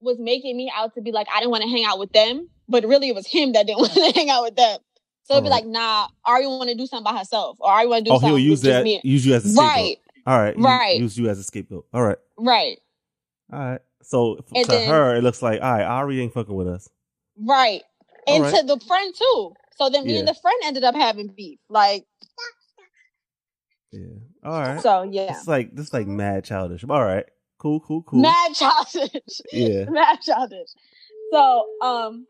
[0.00, 2.48] was making me out to be like I didn't want to hang out with them,
[2.68, 4.78] but really it was him that didn't want to hang out with them.
[5.24, 5.64] So it'd be Alright.
[5.64, 8.18] like, nah, Ari want to do something by herself, or Ari want to do Oh,
[8.20, 9.00] something he'll use that, me.
[9.04, 9.66] use you as a scapegoat.
[9.74, 10.54] Right, All right.
[10.58, 10.98] Right.
[11.00, 11.86] Use you as a scapegoat.
[11.94, 12.18] All right.
[12.38, 12.78] right,
[13.52, 13.80] All right.
[14.02, 16.88] So And to then- her, it looks like, all right, Ari ain't fucking with us.
[17.38, 17.82] right,
[18.26, 18.60] and Alright.
[18.60, 19.52] to the friend too.
[19.76, 20.18] So then me Yeah.
[20.20, 21.58] and the friend ended up having beef.
[21.70, 22.06] Like,
[23.92, 24.06] Yeah.
[24.44, 24.80] All right.
[24.80, 26.84] so yeah, It's like this, like mad childish.
[26.88, 27.24] All right.
[27.58, 27.80] Cool.
[27.80, 28.02] Cool.
[28.02, 28.20] Cool.
[28.20, 29.40] mad childish.
[29.52, 29.84] Yeah.
[29.88, 30.68] mad childish.
[31.32, 32.26] So, um,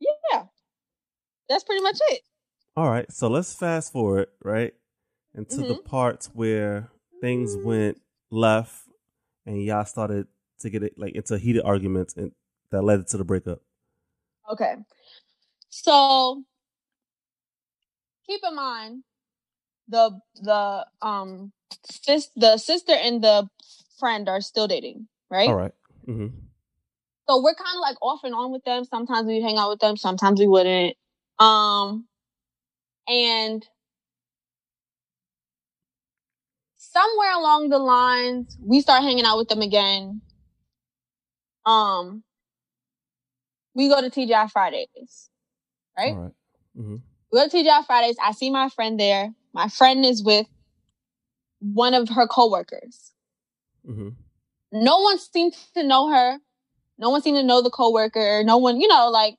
[0.00, 0.44] yeah,
[1.52, 2.22] that's pretty much it.
[2.76, 3.10] All right.
[3.12, 4.72] So let's fast forward right
[5.34, 5.86] into the Mm-hmm.
[5.86, 8.74] parts where things went left
[9.46, 10.26] and y'all started
[10.60, 12.32] to get it like into heated arguments and
[12.70, 13.60] that led to the breakup.
[14.50, 14.74] Okay.
[15.68, 16.42] So
[18.26, 19.04] keep in mind
[19.88, 21.52] the the um
[21.84, 23.48] sis the sister and the
[23.98, 25.48] friend are still dating, right?
[25.48, 25.72] All right.
[26.08, 26.28] Mm-hmm.
[27.28, 28.84] So we're kind of like off and on with them.
[28.84, 30.96] Sometimes we hang out with them, sometimes we wouldn't.
[31.38, 32.06] Um
[33.08, 33.66] and
[36.76, 40.20] somewhere along the lines, we start hanging out with them again.
[41.64, 42.22] Um
[43.74, 45.30] we go to TGI Fridays.
[45.96, 46.14] Right?
[46.14, 46.96] Mm-hmm.
[47.32, 48.16] We go to TGI Fridays.
[48.22, 49.30] I see my friend there.
[49.54, 50.46] My friend is with
[51.60, 53.12] one of her coworkers.
[53.88, 54.08] Mm-hmm.
[54.72, 56.38] No one seemed to know her.
[56.98, 58.42] No one seemed to know the coworker.
[58.44, 59.36] No one, you know, like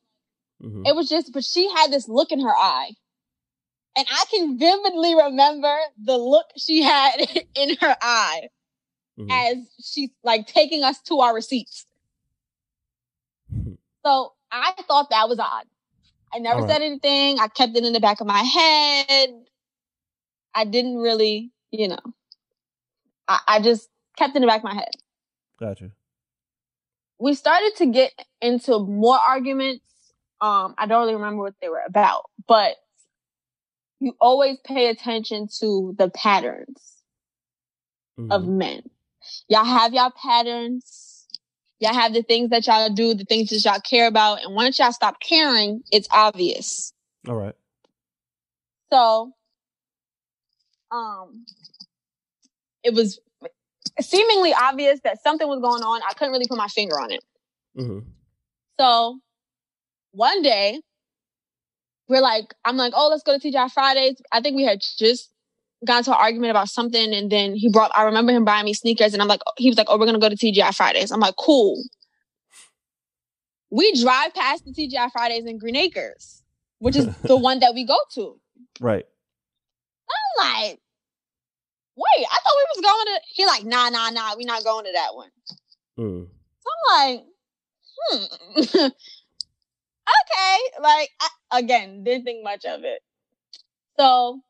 [0.62, 0.84] Mm-hmm.
[0.86, 2.92] it was just, but she had this look in her eye.
[3.96, 7.18] And I can vividly remember the look she had
[7.56, 8.48] in her eye
[9.20, 9.30] Mhm.
[9.30, 11.86] as she's like taking us to our receipts.
[14.06, 15.66] So I thought that was odd.
[16.34, 16.70] I never right.
[16.70, 17.40] said anything.
[17.40, 19.30] I kept it in the back of my head.
[20.54, 22.00] I didn't really, you know,
[23.28, 23.88] I, I just
[24.18, 24.92] kept it in the back of my head.
[25.60, 25.92] Gotcha.
[27.20, 28.12] We started to get
[28.42, 29.86] into more arguments.
[30.44, 32.76] Um, I don't really remember what they were about, but
[34.02, 37.02] you always pay attention to the patterns
[38.30, 38.58] of Mhm.
[38.58, 38.90] men.
[39.48, 41.30] Y'all have y'all patterns.
[41.80, 44.44] Y'all have the things that y'all do, the things that y'all care about.
[44.44, 46.92] And once y'all stop caring, it's obvious.
[47.26, 47.56] All right.
[48.92, 49.34] So,
[50.92, 51.46] um,
[52.84, 53.22] it was
[54.02, 56.02] seemingly obvious that something was going on.
[56.04, 57.24] I couldn't really put my finger on it.
[57.78, 58.10] Mm-hmm.
[58.78, 59.22] So
[60.14, 60.80] one day
[62.08, 64.22] we're like, I'm like, oh, let's go to TGI Fridays.
[64.32, 65.32] I think we had just
[65.86, 67.14] got into an argument about something.
[67.14, 69.78] And then he brought, I remember him buying me sneakers and I'm like, he was
[69.78, 71.12] like, oh, we're going to go to TGI Fridays.
[71.12, 71.82] I'm like, cool.
[73.72, 76.44] We drive past the TGI Fridays in Green Acres,
[76.80, 78.40] which is the one that we go to.
[78.80, 79.06] Right.
[80.10, 80.80] I'm like,
[81.96, 84.86] wait, I thought we was going to, he like, nah, nah, nah, We're not going
[84.86, 85.30] to that one.
[85.98, 86.28] Mm.
[86.60, 87.24] So I'm like,
[88.10, 88.88] hmm.
[90.08, 90.58] okay.
[90.82, 93.02] Like, I, again, didn't think much of it.
[93.98, 94.42] So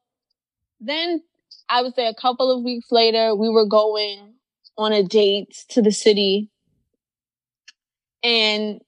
[0.79, 1.21] then
[1.69, 4.33] I would say a couple of weeks later, we were going
[4.77, 6.49] on a date to the city
[8.23, 8.81] and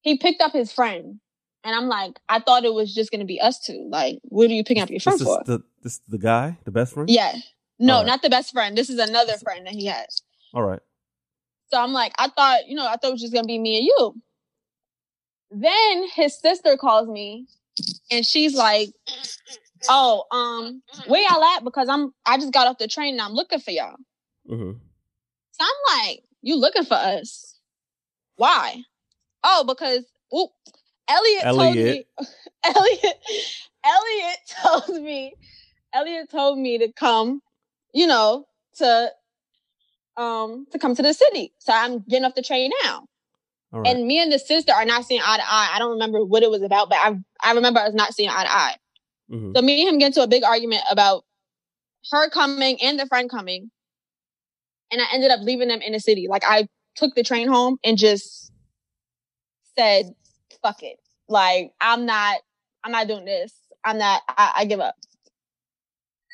[0.00, 1.20] he picked up his friend.
[1.64, 3.86] And I'm like, I thought it was just going to be us two.
[3.88, 5.42] Like, what are you picking up your friend This is for?
[5.44, 7.08] the this the guy, the best friend.
[7.08, 7.34] Yeah.
[7.78, 8.06] No, Alright.
[8.06, 8.76] not the best friend.
[8.76, 10.22] This is another friend that he has.
[10.52, 10.80] All right.
[11.70, 13.78] So I'm like, I thought, you know, I thought it was just gonna be me
[13.78, 14.22] and you.
[15.52, 17.46] Then his sister calls me
[18.10, 18.90] and she's like,
[19.88, 21.64] Oh, um, where y'all at?
[21.64, 23.96] Because I'm I just got off the train and I'm looking for y'all.
[24.48, 24.72] Mm-hmm.
[25.52, 27.58] So I'm like, you looking for us?
[28.36, 28.82] Why?
[29.44, 30.50] Oh, because oop,
[31.08, 32.06] Elliot, told me Elliot.
[32.64, 33.18] Elliot
[33.84, 35.34] Elliot told me
[35.92, 37.42] Elliot told me to come,
[37.92, 39.10] you know, to
[40.16, 41.52] um to come to the city.
[41.58, 43.06] So I'm getting off the train now.
[43.72, 43.86] Right.
[43.96, 45.72] And me and the sister are not seeing eye to eye.
[45.74, 48.44] I don't remember what it was about, but I I remember us not seeing eye
[48.44, 48.76] to eye.
[49.30, 49.52] mm-hmm.
[49.56, 51.24] So me and him get into a big argument about
[52.10, 53.70] her coming and the friend coming.
[54.90, 56.26] And I ended up leaving them in the city.
[56.28, 58.52] Like I took the train home and just
[59.78, 60.12] said,
[60.60, 60.98] fuck it.
[61.28, 62.40] Like I'm not,
[62.84, 63.54] I'm not doing this.
[63.84, 64.96] I'm not, I, I give up.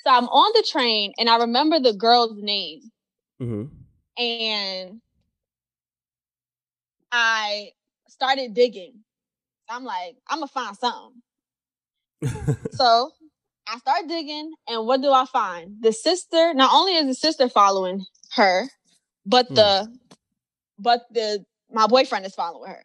[0.05, 2.81] So I'm on the train and I remember the girl's name
[3.40, 4.20] Mm-hmm.
[4.20, 5.01] and
[7.12, 7.70] I
[8.08, 8.94] started digging.
[9.68, 11.22] I'm like, I'm gonna find something.
[12.72, 13.10] So
[13.66, 15.76] I start digging, and what do I find?
[15.80, 16.54] The sister.
[16.54, 18.64] Not only is the sister following her,
[19.26, 19.54] but Hmm.
[19.54, 19.98] the
[20.78, 22.84] but the my boyfriend is following her,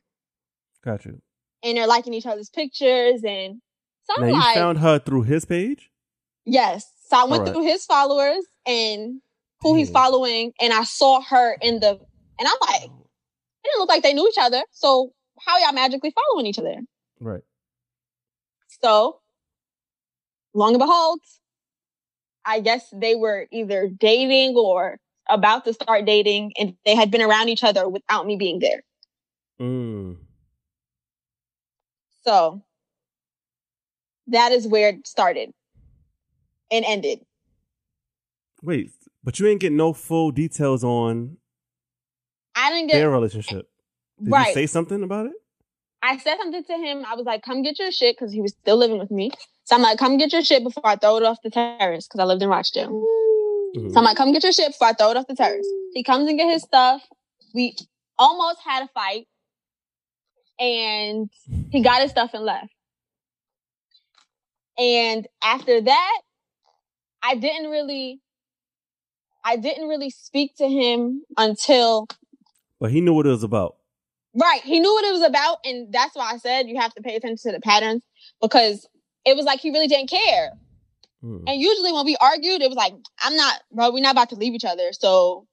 [0.83, 1.21] Got you.
[1.63, 3.23] and they're liking each other's pictures.
[3.23, 3.61] And
[4.03, 5.89] so Now I'm you like, found her through his page.
[6.45, 6.85] yes.
[7.07, 7.53] So I went Alright.
[7.55, 9.21] through his followers and
[9.61, 11.99] who he's following, and I saw her in the.
[12.39, 12.89] And I'm like,
[13.63, 14.63] it didn't look like they knew each other.
[14.71, 16.75] So how y'all magically following each other?
[17.19, 17.41] Right.
[18.81, 19.19] So,
[20.53, 21.19] long and behold,
[22.45, 24.97] I guess they were either dating or
[25.29, 28.83] about to start dating, and they had been around each other without me being there.
[29.61, 30.17] Mm.
[32.25, 32.61] So,
[34.27, 35.53] that is where it started
[36.71, 37.19] and ended.
[38.61, 38.91] Wait,
[39.23, 41.37] but you ain't get no full details on
[42.55, 43.69] I didn't get their relationship.
[44.21, 44.47] Did right.
[44.47, 45.33] you say something about it?
[46.01, 47.05] I said something to him.
[47.07, 49.31] I was like, "Come get your shit," because he was still living with me.
[49.63, 52.19] So I'm like, "Come get your shit before I throw it off the terrace," because
[52.19, 53.05] I lived in Rochdale.
[53.75, 53.91] Mhm.
[53.91, 55.67] So I'm like, come get your shit before I throw it off the terrace.
[55.93, 57.01] He comes and get his stuff.
[57.53, 57.75] We
[58.19, 59.27] almost had a fight.
[60.59, 61.29] And
[61.71, 62.69] he got his stuff and left.
[64.77, 66.21] And after that,
[67.23, 68.19] I didn't really
[69.45, 72.07] I didn't really speak to him until
[72.83, 73.77] But he knew what it was about.
[74.35, 74.59] right.
[74.61, 77.15] He knew what it was about, and that's why I said you have to pay
[77.15, 78.03] attention to the patterns
[78.41, 78.85] because
[79.23, 80.51] it was like he really didn't care.
[81.23, 81.45] Mm.
[81.47, 84.35] And usually when we argued, it was like, I'm not, bro, we're not about to
[84.35, 84.91] leave each other.
[84.91, 85.47] So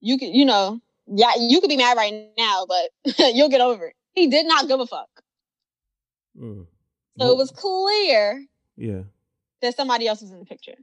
[0.00, 3.86] you could, you know, yeah, you could be mad right now, but you'll get over
[3.86, 3.94] it.
[4.14, 5.22] He did not give a fuck.
[6.36, 6.66] Mm.
[7.20, 8.44] So it was clear
[8.76, 9.02] yeah.
[9.62, 10.74] that somebody else was in the picture.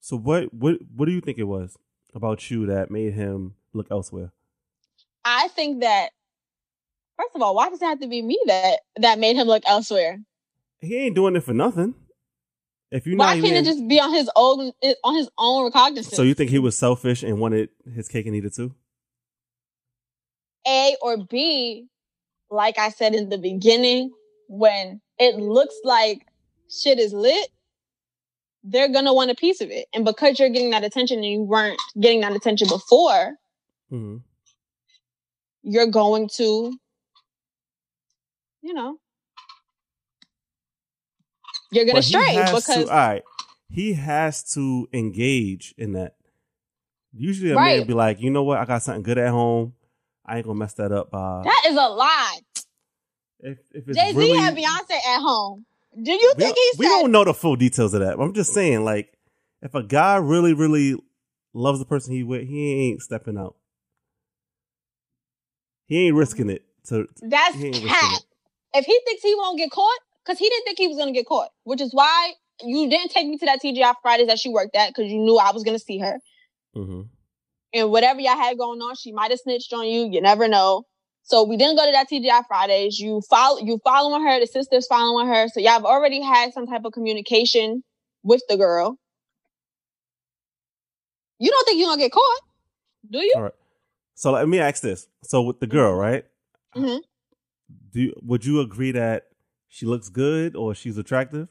[0.00, 1.76] So what what what do you think it was
[2.14, 4.32] about you that made him look elsewhere?
[5.24, 6.10] I think that,
[7.16, 9.62] first of all, why does it have to be me that, that made him look
[9.66, 10.18] elsewhere?
[10.80, 11.94] He ain't doing it for nothing.
[12.90, 14.72] If you're Why can't even, it just be on his own,
[15.04, 16.08] on his own recognizance?
[16.08, 18.74] so you think he was selfish and wanted his cake and eat it too?
[20.66, 21.86] A or B,
[22.50, 24.10] like I said in the beginning,
[24.48, 26.26] when it looks like
[26.68, 27.48] shit is lit,
[28.62, 29.86] they're gonna want a piece of it.
[29.94, 33.34] And because you're getting that attention and you weren't getting that attention before,
[33.88, 34.18] hmm
[35.62, 36.72] you're going to,
[38.62, 38.96] you know,
[41.70, 43.22] you're gonna he stray because to, all right,
[43.68, 46.14] he has to engage in that.
[47.12, 47.78] Usually, a Right.
[47.78, 49.74] man be like, you know what, I got something good at home.
[50.24, 51.12] I ain't gonna mess that up.
[51.12, 52.38] Uh, that is a lie.
[53.40, 55.66] if, if Jay Z really, had Beyonce at home.
[55.94, 58.16] Do you we, think he we said don't know the full details of that.
[58.16, 59.12] But I'm just saying, like,
[59.62, 60.96] if a guy really, really
[61.52, 63.56] loves the person he with, he ain't stepping out.
[65.86, 66.64] He ain't risking it.
[66.86, 68.22] To That's He ain't risking cat.
[68.74, 71.26] If he thinks he won't get caught, because he didn't think he was gonna get
[71.26, 72.32] caught, which is why
[72.62, 75.36] you didn't take me to that TGI Fridays that she worked at because you knew
[75.38, 76.20] I was gonna see her.
[76.76, 77.02] Mm-hmm.
[77.72, 80.08] And whatever y'all had going on, she might have snitched on you.
[80.10, 80.84] You never know.
[81.30, 82.98] So we didn't go to that TGI Fridays.
[82.98, 84.40] You follow, you following her.
[84.40, 85.46] The sister's following her.
[85.46, 87.84] So y'all have already had some type of communication
[88.24, 88.98] with the girl.
[91.38, 92.40] You don't think you're gonna get caught,
[93.08, 93.32] do you?
[93.36, 93.52] All right.
[94.16, 95.06] So let me ask this.
[95.22, 96.24] So with the girl, right?
[96.74, 96.98] Mm-hmm.
[97.92, 99.28] Do you, would you agree that
[99.68, 101.48] she looks good or she's attractive?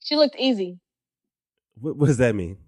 [0.00, 0.80] She looked easy.
[1.80, 2.58] What, what does that mean?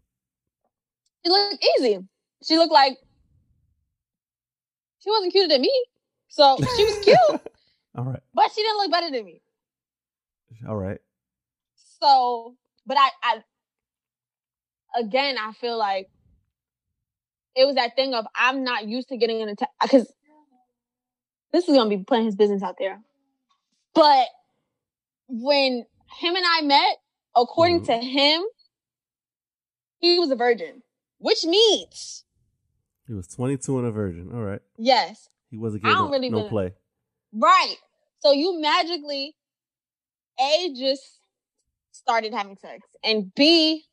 [1.25, 1.99] She looked easy.
[2.45, 2.99] She looked like
[5.03, 5.73] she wasn't cuter than me.
[6.29, 7.17] So she was cute,
[7.97, 8.21] All right.
[8.35, 9.43] but she didn't look better than me.
[10.69, 10.99] All right.
[12.01, 16.11] So but I, I, again, I feel like
[17.55, 20.13] it was that thing of I'm not used to getting in a because
[21.53, 23.01] this is gonna be putting his business out there.
[23.95, 24.27] But
[25.29, 25.85] when
[26.19, 26.97] him and I met,
[27.37, 27.87] according Mhm.
[27.87, 28.43] to him,
[30.01, 30.83] he was a virgin,
[31.19, 32.25] which means
[33.13, 34.31] He was 22 and a virgin.
[34.33, 34.63] All right.
[34.79, 36.73] yes, He wasn't I don't no, really no play.
[37.35, 37.77] right.
[38.21, 39.35] So you magically,
[40.41, 41.03] a just
[41.91, 43.85] started having sex, and b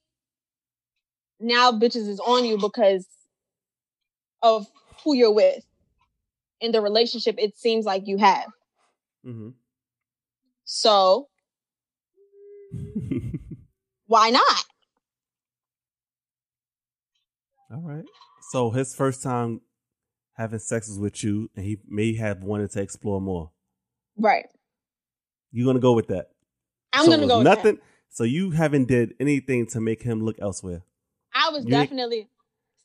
[1.37, 3.05] now bitches is on you because
[4.41, 4.65] of
[5.03, 5.65] who you're with
[6.61, 7.35] in the relationship.
[7.39, 8.47] It seems like you have.
[9.25, 9.49] hmm
[10.63, 11.27] So
[14.07, 14.63] why not?
[17.69, 18.05] All right.
[18.49, 19.61] So his first time
[20.35, 23.51] having sex was with you, and he may have wanted to explore more.
[24.17, 24.45] Right.
[25.51, 26.29] You gonna go with that?
[26.93, 27.75] I'm So gonna go with nothing.
[27.75, 27.83] that.
[28.09, 30.81] So you haven't did anything to make him look elsewhere.
[31.33, 32.27] I was You ain't- definitely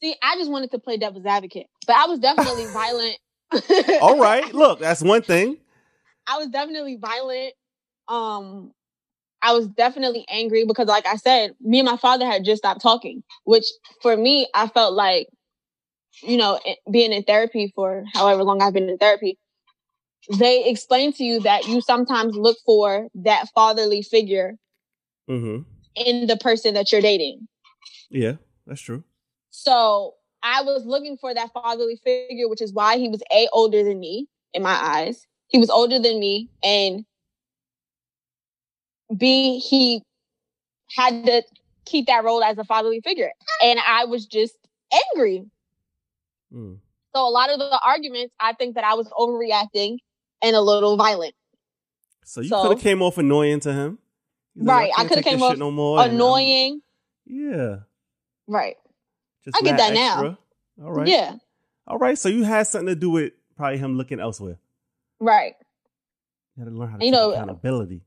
[0.03, 0.15] see.
[0.23, 3.19] I just wanted to play devil's advocate, but I was definitely violent.
[4.03, 4.53] All right.
[4.53, 5.59] Look, that's one thing.
[6.27, 7.55] I was definitely violent.
[8.09, 8.73] Um,
[9.43, 12.81] I was definitely angry because, like I said, me and my father had just stopped
[12.81, 13.65] talking, which
[14.03, 15.29] for me, I felt like,
[16.23, 16.61] you know,
[16.91, 19.39] being in therapy for however long I've been in therapy,
[20.39, 24.57] they explain to you that you sometimes look for that fatherly figure
[25.27, 25.61] hmm
[25.97, 27.47] in the person that you're dating.
[28.11, 28.35] Yeah,
[28.67, 29.05] that's true.
[29.51, 33.83] So I was looking for that fatherly figure, which is why he was A, older
[33.85, 35.27] than me in my eyes.
[35.49, 36.51] He was older than me.
[36.62, 37.05] And
[39.17, 40.03] B, he
[40.97, 41.43] had to
[41.85, 43.31] keep that role as a fatherly figure.
[43.62, 44.55] And I was just
[45.12, 45.45] angry.
[46.55, 46.78] Mm.
[47.14, 49.98] So a lot of the arguments, I think that I was overreacting
[50.42, 51.34] and a little violent.
[52.24, 53.98] So you So- could have came off annoying to him.
[54.55, 56.00] He's Right, I can't coulda came off no more.
[56.05, 56.80] Annoying.
[57.26, 57.76] yeah.
[58.46, 58.76] Right.
[59.44, 60.36] Just I get that now.
[60.82, 61.07] All right.
[61.09, 61.36] Yeah.
[61.86, 62.16] All right.
[62.18, 64.59] So you had something to do with probably him looking elsewhere.
[65.20, 65.55] Right.
[66.57, 68.02] You had to learn how to You take know- accountability.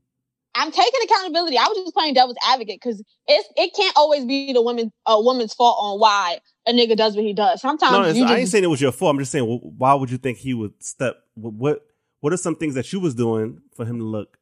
[0.54, 1.56] I'm taking accountability.
[1.58, 5.20] I was just playing devil's advocate because it's it can't always be the woman a
[5.20, 7.60] woman's fault on why a nigga does what he does.
[7.60, 9.14] Sometimes No, you I ain't saying it was your fault.
[9.14, 11.16] I'm just saying, wh- why would you think he would step?
[11.34, 11.82] What
[12.20, 14.38] What are some things that you was doing for him to look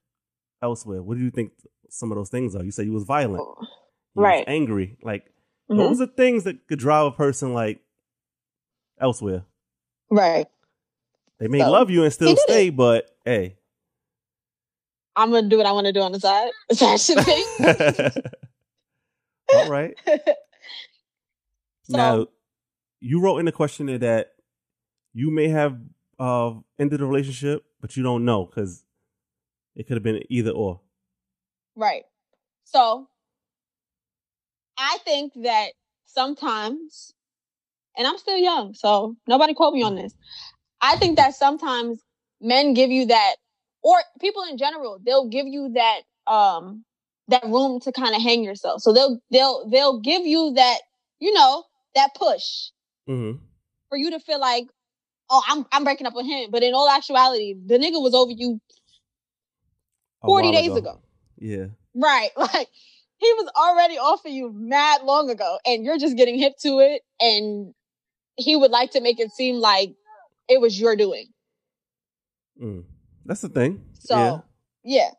[0.63, 1.03] elsewhere?
[1.03, 1.53] What do you think
[1.91, 2.65] some of those things are?
[2.65, 3.67] You said you was violent, you
[4.17, 4.45] was Right.
[4.47, 4.97] angry.
[5.03, 5.31] Like
[5.71, 5.77] Mhm.
[5.79, 7.81] those are things that could drive a person like
[9.01, 9.45] elsewhere.
[10.11, 10.47] right.
[11.39, 13.57] They may So, love you and still he stay, but hey.
[15.17, 16.51] I'm gonna do what I want to do on the side.
[16.71, 18.23] That should be.
[19.55, 19.95] All right.
[21.89, 22.27] so now,
[23.01, 24.33] you wrote in the questionnaire that
[25.13, 25.79] you may have
[26.19, 28.85] uh, ended the relationship, but you don't know because
[29.75, 30.81] it could have been either or.
[31.77, 32.05] right.
[32.65, 33.09] So
[34.79, 35.71] I think that
[36.07, 37.13] sometimes,
[37.97, 40.15] and I'm still young, so nobody quote me on this.
[40.81, 42.03] I think that sometimes
[42.41, 43.37] men give you that,
[43.83, 46.85] or people in general, they'll give you that um
[47.29, 48.83] that room to kind of hang yourself.
[48.83, 50.79] So they'll they'll they'll give you that,
[51.21, 51.65] you know,
[51.97, 52.71] that push
[53.09, 53.39] Mm-hmm.
[53.89, 54.67] for you to feel like,
[55.31, 56.51] oh, I'm I'm breaking up with him.
[56.51, 58.61] But in all actuality, the nigga was over you
[60.25, 61.01] 40 days ago.
[61.39, 61.67] Yeah.
[61.95, 62.31] Right.
[62.37, 62.69] Like
[63.19, 66.81] he was already off of you mad long ago and you're just getting hip to
[66.81, 67.73] it and
[68.37, 69.95] he would like to make it seem like
[70.51, 71.29] it was your doing.
[72.63, 72.85] Mm.
[73.25, 73.83] That's the thing.
[74.01, 74.39] So yeah.
[74.85, 75.11] yeah.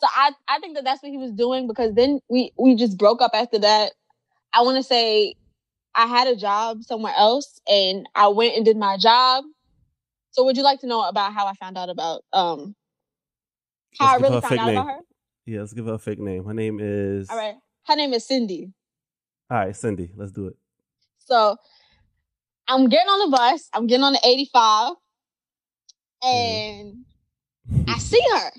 [0.00, 2.98] So I I think that that's what he was doing because then we we just
[2.98, 3.92] broke up after that.
[4.52, 5.34] I want to say
[5.94, 9.44] I had a job somewhere else and I went and did my job.
[10.30, 12.74] So would you like to know about how I found out about um
[13.98, 14.78] how Let's I really found out name.
[14.78, 15.00] about her?
[15.44, 16.44] Yeah, let's give her a fake name.
[16.44, 17.28] Her name is.
[17.28, 17.56] All right.
[17.86, 18.72] Her name is Cindy.
[19.50, 20.10] All right, Cindy.
[20.16, 20.56] Let's do it.
[21.18, 21.56] So
[22.68, 23.68] I'm getting on the bus.
[23.74, 24.94] I'm getting on the 85
[26.22, 27.04] and
[27.88, 28.50] I see her.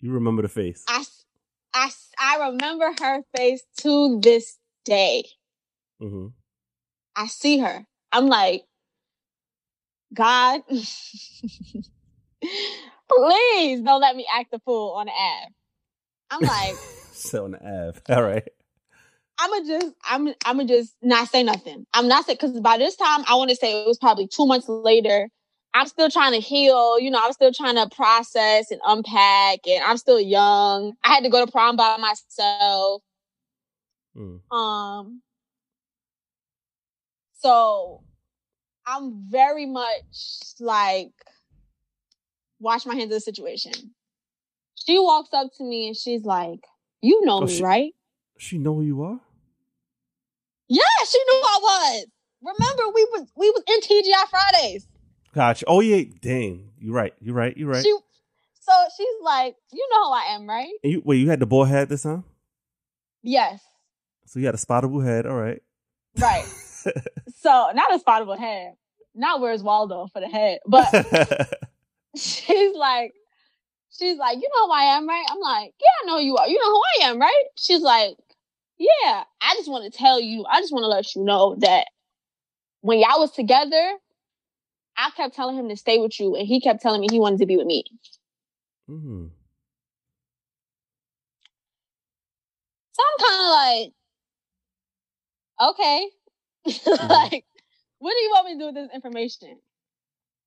[0.00, 0.84] You remember the face.
[0.88, 1.04] I,
[1.74, 5.24] I, I remember her face to this day.
[6.02, 6.26] Hmm
[7.14, 7.84] I see her.
[8.10, 8.64] I'm like,
[10.14, 10.86] God, please
[13.80, 15.52] don't let me act the fool on the app.
[16.30, 16.76] I'm like,
[17.12, 18.00] So on the Ave.
[18.14, 18.48] All right.
[19.38, 21.86] I'ma just, I'm, I'ma just not say nothing.
[21.94, 24.46] I'm not saying because by this time, I want to say it was probably two
[24.46, 25.28] months later.
[25.74, 26.98] I'm still trying to heal.
[27.00, 30.92] You know, I'm still trying to process and unpack, and I'm still young.
[31.02, 33.02] I had to go to prom by myself.
[34.16, 34.40] Mm.
[34.54, 35.22] Um,
[37.42, 38.02] so
[38.86, 41.12] I'm very much like
[42.60, 43.72] wash my hands of the situation.
[44.74, 46.60] She walks up to me and she's like,
[47.00, 47.92] You know Oh, me, she- right?
[48.38, 49.20] She know who you are.
[50.68, 52.06] Yeah, she knew I was.
[52.40, 54.86] Remember, we was we was in TGI Fridays.
[55.34, 55.64] Gotcha.
[55.68, 56.70] Oh yeah, dang.
[56.78, 57.14] You're right.
[57.20, 57.56] You're right.
[57.56, 57.82] You're right.
[57.84, 57.90] She,
[58.60, 60.72] so she's like, you know who I am, right?
[60.82, 61.18] and you wait.
[61.18, 62.24] You had the bald head this time,
[63.22, 63.60] Yes,
[64.26, 65.26] so you had a spottable head.
[65.26, 65.62] All right.
[66.18, 66.44] right.
[67.36, 68.74] so not a spottable head,
[69.14, 70.88] not where's Waldo for the head, but
[72.16, 73.12] she's like,
[73.90, 75.26] she's like, you know who I am, right?
[75.30, 76.48] I'm like, yeah, I know who you are.
[76.48, 77.44] You know who I am, right?
[77.56, 78.16] She's like,
[78.78, 79.24] yeah.
[79.40, 80.44] I just want to tell you.
[80.50, 81.86] I just want to let you know that
[82.80, 83.92] when y'all was together,
[84.96, 87.40] I kept telling him to stay with you, and he kept telling me he wanted
[87.40, 87.84] to be with me.
[88.88, 89.30] mm.
[92.92, 93.48] So I'm kind of
[95.60, 96.10] like, okay,
[96.68, 97.10] Mm-hmm.
[97.10, 97.44] like,
[97.98, 99.58] what do you want me to do with this information?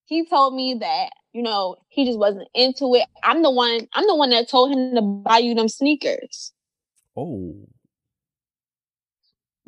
[0.06, 3.06] He told me that, you know, he just wasn't into it.
[3.24, 6.54] I'm the one, I'm the one that told him to buy you them sneakers.
[7.18, 7.56] Oh.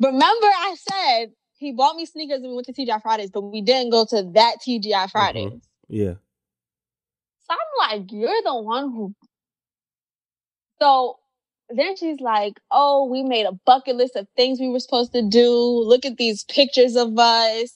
[0.00, 3.62] Remember I said he bought me sneakers and we went to TGI Fridays, but we
[3.62, 5.10] didn't go to that TGI mm-hmm.
[5.10, 5.68] Fridays.
[5.88, 6.14] Yeah.
[7.48, 9.14] So I'm like, you're the one who.
[10.80, 11.18] So
[11.70, 15.22] then she's like, oh, we made a bucket list of things we were supposed to
[15.22, 15.50] do.
[15.50, 17.72] Look at these pictures of us.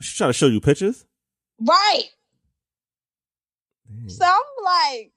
[0.00, 1.04] She's trying to show you pictures.
[1.60, 2.04] Right.
[3.88, 4.08] Dang.
[4.08, 5.12] So I'm like,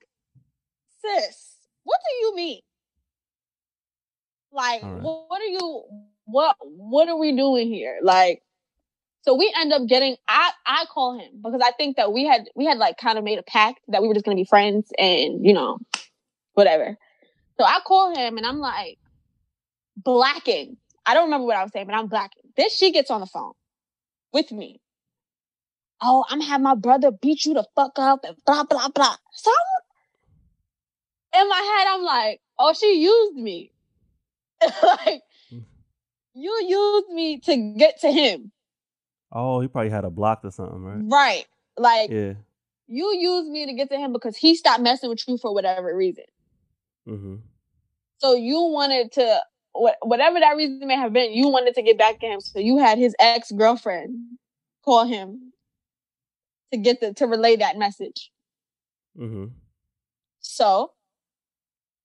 [1.00, 2.60] sis, what do you mean?
[4.52, 5.02] Like, right.
[5.02, 5.84] what, what are you,
[6.24, 7.98] what, what are we doing here?
[8.02, 8.42] Like,
[9.22, 12.48] so we end up getting, I, I call him because I think that we had,
[12.54, 14.48] we had like kind of made a pact that we were just going to be
[14.48, 15.78] friends and, you know,
[16.54, 16.96] whatever.
[17.58, 18.98] So I call him and I'm like,
[19.96, 20.76] blacking.
[21.04, 22.42] I don't remember what I was saying, but I'm blacking.
[22.56, 23.52] Then she gets on the phone
[24.32, 24.80] with me.
[26.00, 29.16] Oh, I'm have my brother beat you the fuck up and blah blah blah.
[29.32, 33.72] So I'm, in my head, I'm like, oh, she used me.
[34.62, 35.64] like, mm.
[36.34, 38.52] you used me to get to him.
[39.32, 41.00] Oh, he probably had a block or something, right?
[41.04, 41.46] Right.
[41.76, 42.34] Like, Yeah.
[42.86, 45.94] you used me to get to him because he stopped messing with you for whatever
[45.94, 46.24] reason.
[47.08, 47.36] Mm-hmm.
[48.18, 49.40] So you wanted to,
[50.02, 52.40] whatever that reason may have been, you wanted to get back at him.
[52.40, 54.16] So you had his ex girlfriend
[54.84, 55.52] call him
[56.72, 58.30] to get the, to relay that message.
[59.18, 59.46] Mm-hmm.
[60.40, 60.92] So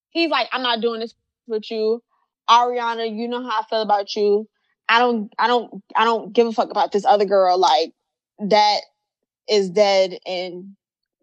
[0.10, 1.14] he's like, I'm not doing this
[1.48, 2.02] with you.
[2.50, 4.48] Ariana, you know how I feel about you.
[4.88, 7.58] I don't, I don't, I don't give a fuck about this other girl.
[7.58, 7.94] Like
[8.40, 8.82] that
[9.50, 10.76] is dead and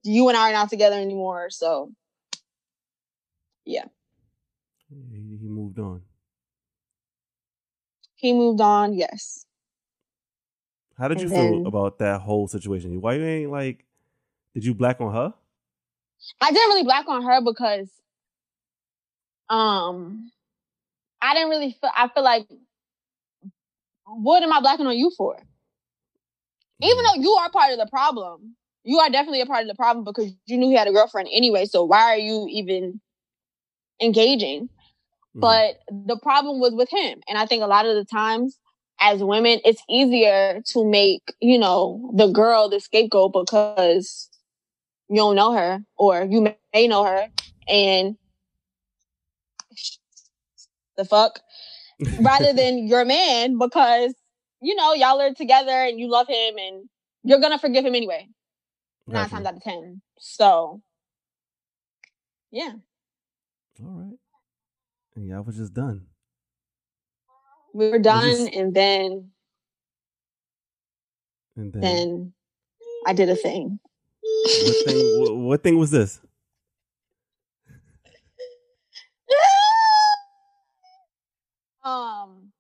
[0.03, 1.51] you and I are not together anymore.
[1.51, 1.93] So
[4.89, 6.03] He, he moved on.
[8.17, 8.95] he moved on.
[8.95, 9.47] Yes.
[10.99, 13.01] How did you And feel about that whole situation?
[13.01, 13.87] Why you ain't like?
[14.55, 15.33] Did you black on her?
[16.41, 17.89] I didn't really black on her because,
[19.49, 20.31] um,
[21.23, 22.47] I didn't really feel, I feel like,
[24.05, 25.39] what am I blacking on you for?
[26.83, 29.75] even though you are part of the problem, you are definitely a part of the
[29.75, 31.67] problem because you knew he had a girlfriend anyway.
[31.67, 33.01] So why are you even
[34.01, 34.69] engaging?
[35.37, 35.41] Mhm.
[35.41, 37.21] But the problem was with him.
[37.29, 38.59] And I think a lot of the times
[39.01, 44.29] as women, it's easier to make, you know, the girl the scapegoat because
[45.09, 47.29] you don't know her or you may know her
[47.69, 48.17] and
[50.97, 51.41] the fuck
[52.21, 54.15] rather than your man because
[54.63, 56.89] you know y'all are together and you love him and
[57.25, 58.29] you're gonna forgive him anyway
[59.07, 60.81] nine times out of ten so
[62.51, 62.73] yeah
[63.83, 64.19] All right.
[65.17, 66.07] And y'all was just done.
[67.75, 69.31] we were done just- and then
[71.57, 72.33] And then, then
[73.07, 73.79] i did a thing
[74.65, 74.97] what thing?
[75.21, 76.21] What, what thing was this?
[81.85, 82.53] um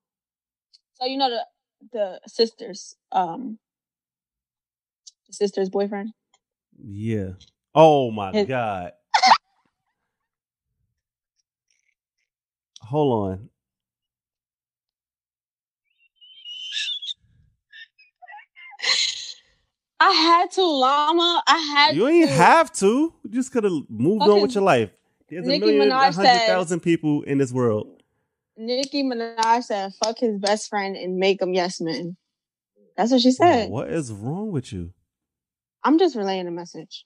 [0.95, 1.47] so you know the
[1.93, 3.59] the sisters um
[5.29, 6.11] the sister's boyfriend
[6.83, 7.31] Yeah.
[7.75, 8.93] Oh my His- god.
[12.91, 13.49] Hold on.
[20.01, 22.34] i had to llama i had You ain't to.
[22.34, 23.14] have to.
[23.22, 24.91] You just could have moved on with your life.
[25.28, 28.03] There's a million, Minaj hundred thousand people in this world.
[28.57, 32.16] Nicki Minaj said, "Fuck his best friend and make him yes man."
[32.97, 33.70] That's what she said.
[33.70, 34.93] What is wrong with you?
[35.84, 37.05] I'm just relaying a message.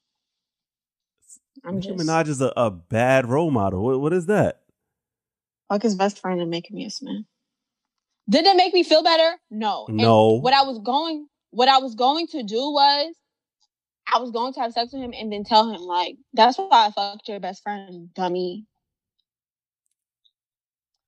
[1.62, 3.84] I'm Nicki just Minaj is a, a bad role model.
[3.84, 4.63] What, what is that?
[5.68, 7.26] Fuck his best friend and make him yes man.
[8.28, 9.36] Did it make me feel better?
[9.50, 9.84] No.
[9.88, 10.32] And No.
[10.40, 13.14] what I was going, what I was going to do was,
[14.12, 16.68] I was going to have sex with him and then tell him like, "That's why
[16.86, 18.66] I fucked your best friend, dummy."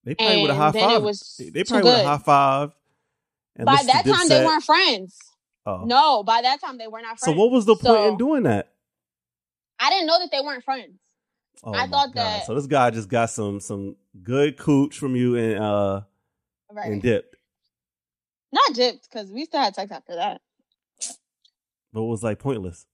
[0.05, 1.03] They probably would have high And then it five.
[1.03, 2.71] was They, they too probably would have high five.
[3.57, 5.19] and By that time, they weren't friends.
[5.67, 5.85] Oh.
[5.85, 7.25] No, by that time, they were not friends.
[7.25, 8.69] So what was the point So, in doing that?
[9.81, 10.99] I didn't know that they weren't friends.
[11.65, 12.17] Oh I thought God.
[12.17, 16.01] that- So this guy just got some some good cooch from you and uh
[16.71, 16.91] Right.
[16.93, 17.37] and dipped,
[18.53, 20.41] Not dipped, because we still had sex after that.
[21.93, 22.87] but it was like pointless.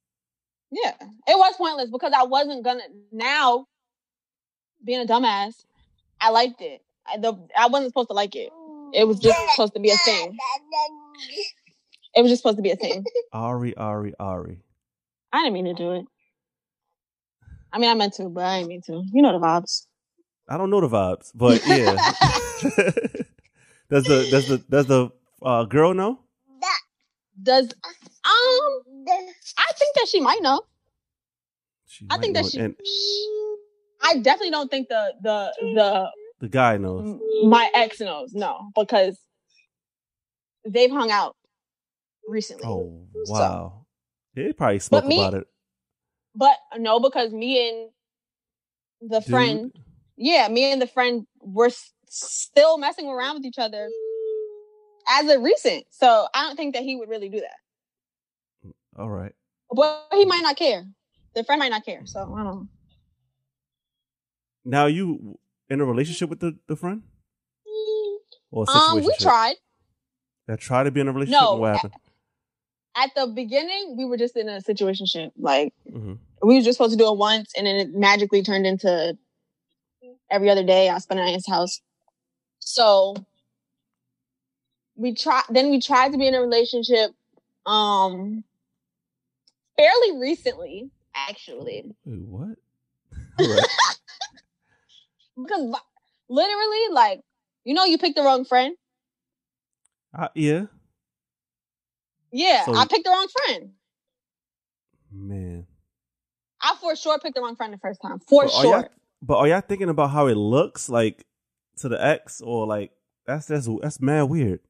[0.70, 0.92] Yeah.
[1.00, 3.66] It was pointless because I wasn't gonna now
[4.84, 5.64] being a dumbass,
[6.20, 6.82] I liked it.
[7.06, 8.50] I, the, I wasn't supposed to like it.
[8.94, 10.36] It was just supposed to be a thing.
[12.14, 13.04] It was just supposed to be a thing.
[13.32, 14.60] Ari, Ari, Ari.
[15.32, 16.06] I didn't mean to do it.
[17.72, 19.02] I mean, I meant to, but I didn't mean to.
[19.12, 19.86] You know the vibes.
[20.48, 21.94] I don't know the vibes, but yeah.
[23.90, 25.10] does the does the does the
[25.42, 26.20] uh, girl know?
[27.42, 28.02] Does um?
[28.24, 30.60] I think that she might know.
[31.86, 32.60] She I might think know, that she.
[32.60, 32.76] and
[34.02, 36.10] I definitely don't think the the the
[36.40, 37.18] the guy knows.
[37.44, 38.32] my ex knows.
[38.34, 39.18] No, because
[40.68, 41.36] they've hung out
[42.28, 42.64] recently.
[42.66, 43.86] Oh So- wow!
[44.34, 45.46] They probably spoke me- about it.
[46.34, 49.28] But no, because me and the Dude.
[49.30, 49.72] friend,
[50.16, 53.88] yeah, me and the friend were s- still messing around with each other
[55.10, 55.84] as of recent.
[55.90, 58.70] So I don't think that he would really do that.
[58.98, 59.34] All right.
[59.74, 60.86] But he might not care.
[61.34, 62.02] The friend might not care.
[62.04, 62.68] So I don't know.
[64.64, 67.02] Now you in a relationship with the, the friend?
[68.50, 69.56] Or Um, we tried.
[70.46, 71.40] That tried to be in a relationship.
[71.40, 71.94] No, what happened?
[72.96, 76.92] At the beginning, we were just in a situation Like hmm we were just supposed
[76.92, 79.16] to do it once, and then it magically turned into
[80.30, 80.88] every other day.
[80.88, 81.80] I spent at his house.
[82.58, 83.14] So
[84.96, 85.44] we tried.
[85.48, 87.12] Then we tried to be in a relationship,
[87.66, 88.44] um,
[89.76, 92.56] fairly recently, actually, Wait, what?
[93.38, 93.66] Right.
[95.36, 95.74] because
[96.28, 97.20] literally, like,
[97.64, 98.76] you know, you picked the wrong friend.
[100.16, 100.66] Uh, yeah,
[102.32, 103.72] Yeah, So- I picked the wrong friend.
[105.10, 105.66] man.
[106.60, 108.20] I for sure picked the wrong friend the first time.
[108.28, 108.88] For But sure.
[109.20, 111.26] but are y'all thinking about how it looks like
[111.78, 112.92] to the ex, or like
[113.26, 114.60] that's that's that's mad weird?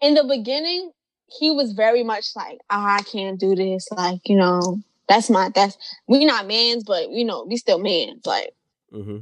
[0.00, 0.92] in the beginning,
[1.26, 3.88] he was very much like, oh, I can't do this.
[3.90, 8.24] Like, you know, that's my, that's, we not mans, but, you know, we still mans.
[8.24, 8.54] Like,
[8.94, 9.18] Mm-hmm.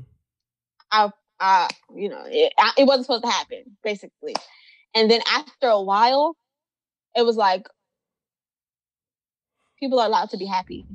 [0.92, 4.34] uh, you know, it, I, it wasn't supposed to happen, basically.
[4.94, 6.36] And then after a while,
[7.16, 7.66] it was like,
[9.78, 10.86] people are allowed to be happy.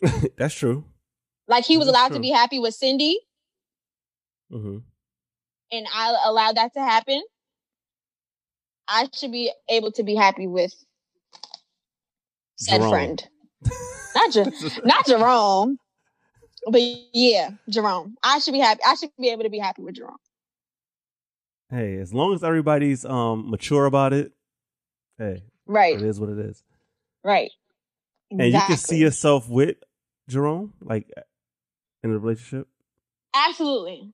[0.36, 0.84] that's true.
[1.48, 2.16] Like, he was That's allowed true.
[2.16, 3.18] to be happy with Cindy,
[4.52, 4.78] Mm-hmm.
[5.72, 7.22] and I allowed that to happen.
[8.88, 10.74] I should be able to be happy with
[12.56, 12.90] said Jerome.
[12.90, 13.28] friend.
[14.14, 14.52] Not Jer-
[14.84, 15.78] not Jerome,
[16.66, 16.82] but
[17.14, 18.16] yeah, Jerome.
[18.22, 18.80] I should be happy.
[18.86, 20.16] I should be able to be happy with Jerome.
[21.70, 24.32] hey, as long as everybody's um mature about it,
[25.18, 26.62] hey, Right, it is what it is.
[27.24, 27.50] right.
[28.40, 29.76] And you can see yourself with
[30.28, 31.10] Jerome, like
[32.02, 32.68] in a relationship.
[33.34, 34.12] absolutely,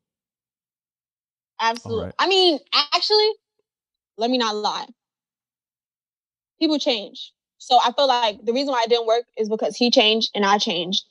[1.60, 2.00] absolutely.
[2.00, 2.14] Alright.
[2.18, 2.58] I mean,
[2.92, 3.30] actually,
[4.16, 4.86] let me not lie.
[6.60, 9.90] People change, so I feel like the reason why it didn't work is because he
[9.90, 11.04] changed and I changed.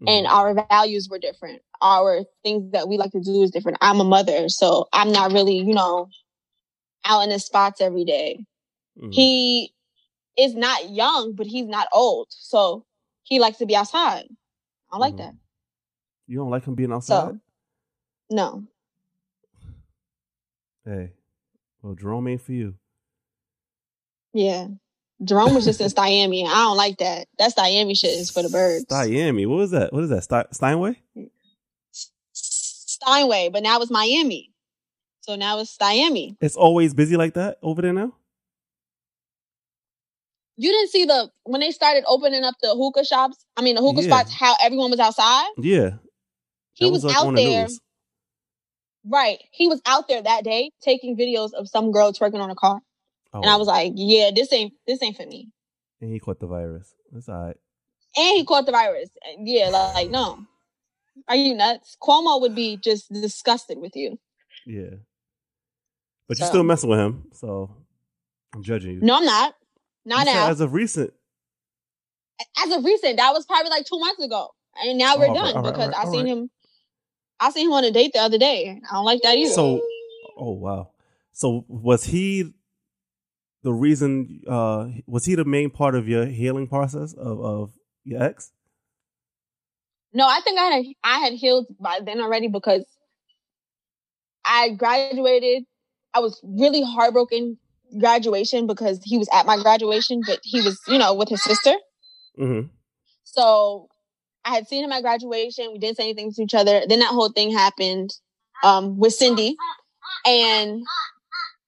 [0.00, 0.08] Mhm.
[0.08, 1.62] and our values were different.
[1.80, 3.78] Our things that we like to do is different.
[3.80, 6.08] I'm a mother, so I'm not really, you know,
[7.04, 8.44] out in the spots every day.
[8.98, 9.14] Mhm.
[9.14, 9.74] He
[10.38, 12.84] is not young, but he's not old, so
[13.22, 14.24] he likes to be outside.
[14.90, 15.18] I don't like Mhm.
[15.18, 15.34] that.
[16.26, 17.32] you don't like him being outside.
[17.34, 17.40] So,
[18.30, 18.64] no.
[20.84, 21.12] Hey,
[21.82, 22.74] well, Jerome ain't for you.
[24.32, 24.68] Yeah.
[25.22, 26.46] Jerome was just in Miami.
[26.46, 27.28] I don't like that.
[27.38, 28.86] That's Miami shit is for the birds.
[28.90, 29.46] Miami.
[29.46, 29.92] What was that?
[29.92, 30.22] What is that?
[30.24, 31.00] Ste- Steinway?
[32.32, 34.50] Steinway, but now it's Miami.
[35.20, 36.36] So now it's Miami.
[36.40, 38.14] It's always busy like that over there now.
[40.56, 43.44] You didn't see the when they started opening up the hookah shops.
[43.56, 44.20] I mean the hookah Yeah.
[44.22, 44.32] spots.
[44.32, 45.48] How everyone was outside.
[45.58, 45.90] Yeah,
[46.74, 47.68] He That was, like, out on the there.
[49.04, 49.38] Right.
[49.50, 52.80] He was out there that day taking videos of some girl twerking on a car.
[53.34, 53.58] Oh, And I oh.
[53.58, 55.48] was like, yeah, this ain't this ain't for me.
[56.00, 56.94] and he caught the virus.
[57.10, 57.56] That's all right.
[58.16, 59.08] And he caught the virus.
[59.38, 60.38] Yeah, like, like, no.
[61.28, 61.96] Are you nuts?
[62.00, 64.18] Cuomo would be just disgusted with you.
[64.66, 64.96] Yeah,
[66.28, 67.74] but you're still messing with him, so
[68.54, 69.00] I'm judging you.
[69.00, 69.54] No, I'm not.
[70.04, 70.48] Not now.
[70.48, 71.12] As of recent,
[72.64, 74.50] As of recent, that was probably like two months ago.
[74.82, 76.26] And now we're All right, done right, because right, I seen right.
[76.28, 76.50] him
[77.40, 78.80] I seen him on a date the other day.
[78.88, 79.52] I don't like that either.
[79.52, 79.80] so
[80.36, 80.90] oh wow.
[81.32, 82.52] So was he
[83.62, 84.42] the reason?
[84.48, 87.72] uh Was he the main part of your healing process of of
[88.04, 88.52] your ex?
[90.14, 92.84] No, I think I had I had healed by then already because
[94.44, 95.64] I graduated.
[96.14, 97.58] I was really heartbroken
[97.98, 101.74] graduation because he was at my graduation, but he was, you know, with his sister.
[102.38, 102.68] Mm-hmm.
[103.24, 103.88] So
[104.44, 105.72] I had seen him at graduation.
[105.72, 106.82] We didn't say anything to each other.
[106.88, 108.10] Then that whole thing happened
[108.64, 109.56] um, with Cindy,
[110.26, 110.82] and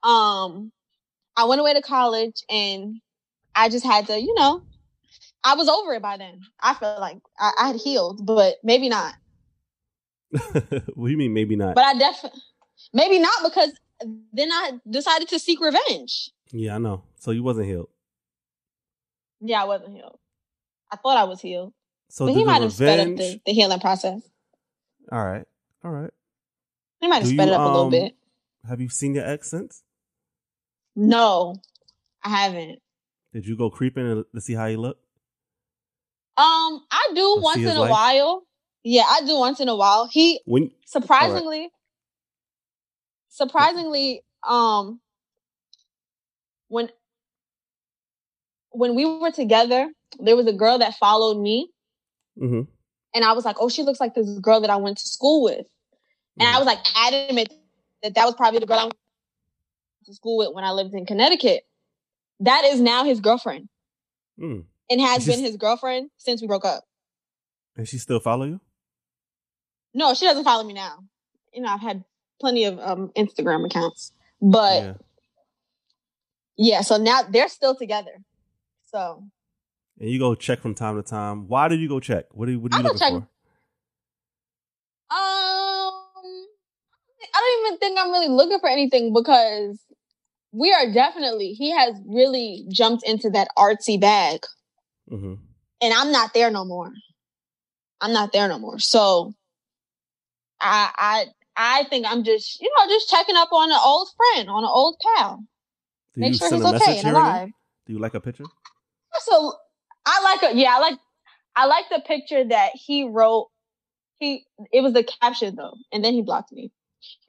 [0.02, 0.72] um,
[1.36, 3.00] I went away to college, and
[3.54, 4.62] I just had to, you know,
[5.44, 6.40] I was over it by then.
[6.60, 9.14] I felt like I, I had healed, but maybe not.
[10.52, 11.74] what do you mean maybe not?
[11.74, 12.40] But I definitely
[12.92, 13.72] maybe not because
[14.32, 16.30] then I decided to seek revenge.
[16.50, 17.04] yeah, I know.
[17.16, 17.88] So you wasn't healed.
[19.40, 20.18] Yeah, I wasn't healed.
[20.90, 21.72] I thought I was healed,
[22.08, 24.20] So but he might have sped up the, the healing process.
[25.10, 25.44] All right,
[25.84, 26.10] all right.
[27.00, 28.14] He might have sped you, it up a little um, bit.
[28.68, 29.82] Have you seen your ex since?
[30.96, 31.56] No,
[32.22, 32.78] I haven't.
[33.32, 35.02] Did you go creeping to- to see how he looked?
[36.36, 37.90] Um, I do Or once in a life?
[37.90, 38.46] while.
[38.82, 40.06] Yeah, I do once in a while.
[40.10, 41.70] He When surprisingly,
[43.34, 45.00] surprisingly, um,
[46.68, 46.88] when
[48.70, 51.70] when we were together, there was a girl that followed me,
[52.38, 52.62] hmm
[53.14, 55.42] and I was like, "Oh, she looks like this girl that I went to school
[55.44, 55.66] with,"
[56.38, 56.54] and Mm-hmm.
[56.56, 57.52] I was like adamant
[58.02, 58.94] that that was probably the girl I went
[60.06, 61.62] to school with when I lived in Connecticut.
[62.40, 63.68] That is now his girlfriend,
[64.38, 64.64] Mm.
[64.90, 66.84] and has Is this- been his girlfriend since we broke up.
[67.76, 68.60] And she still follow you?
[69.94, 70.98] No, she doesn't follow me now.
[71.52, 72.04] You know, I've had
[72.40, 74.94] plenty of um, Instagram accounts, but yeah.
[76.56, 76.80] yeah.
[76.82, 78.22] So now they're still together.
[78.86, 79.24] So
[80.00, 81.48] And you go check from time to time.
[81.48, 82.26] Why did you go check?
[82.32, 83.28] What are you, what are you looking check- for?
[85.10, 85.92] Um,
[87.34, 89.80] I don't even think I'm really looking for anything because
[90.52, 94.40] we are definitely, he has really jumped into that artsy bag
[95.08, 95.34] hmm
[95.82, 96.92] and I'm not there no more.
[98.00, 98.78] I'm not there no more.
[98.78, 99.34] So
[100.60, 101.26] I, I,
[101.56, 104.70] I think I'm just, you know, just checking up on an old friend, on an
[104.72, 105.44] old pal.
[106.14, 107.48] Do Make sure he's okay and alive.
[107.86, 108.44] Do you like a picture?
[109.20, 109.54] So
[110.06, 110.98] I like a, yeah, I like,
[111.56, 113.50] I like the picture that he wrote.
[114.18, 116.70] He, it was the caption though, and then he blocked me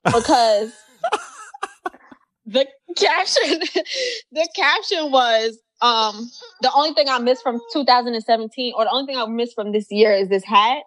[0.04, 0.72] because
[2.46, 3.60] the caption
[4.32, 6.30] the caption was um
[6.62, 9.92] the only thing I missed from 2017 or the only thing I missed from this
[9.92, 10.84] year is this hat.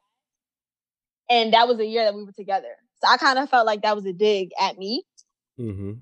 [1.29, 2.75] And that was a year that we were together.
[3.01, 5.05] So I kind of felt like that was a dig at me.
[5.57, 5.93] hmm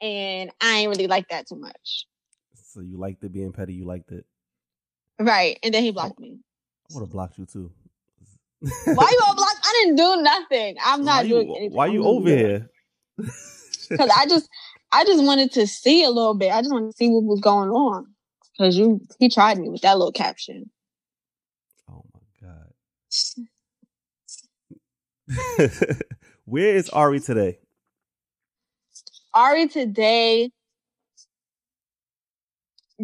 [0.00, 2.06] And I ain't really like that too much.
[2.54, 3.74] So you liked it being petty.
[3.74, 4.24] You liked it.
[5.18, 5.58] Right.
[5.62, 6.38] And then he blocked me.
[6.90, 7.70] I would have blocked you too.
[8.60, 9.60] Why you all blocked?
[9.62, 10.76] I didn't do nothing.
[10.84, 11.76] I'm not why doing you, anything.
[11.76, 12.70] Why you over here?
[13.16, 14.48] Because I just
[14.92, 16.52] I just wanted to see a little bit.
[16.52, 18.06] I just wanted to see what was going on.
[18.58, 20.70] Cause you he tried me with that little caption.
[21.90, 22.72] Oh my god.
[26.44, 27.58] Where is Ari today?
[29.34, 30.50] Ari today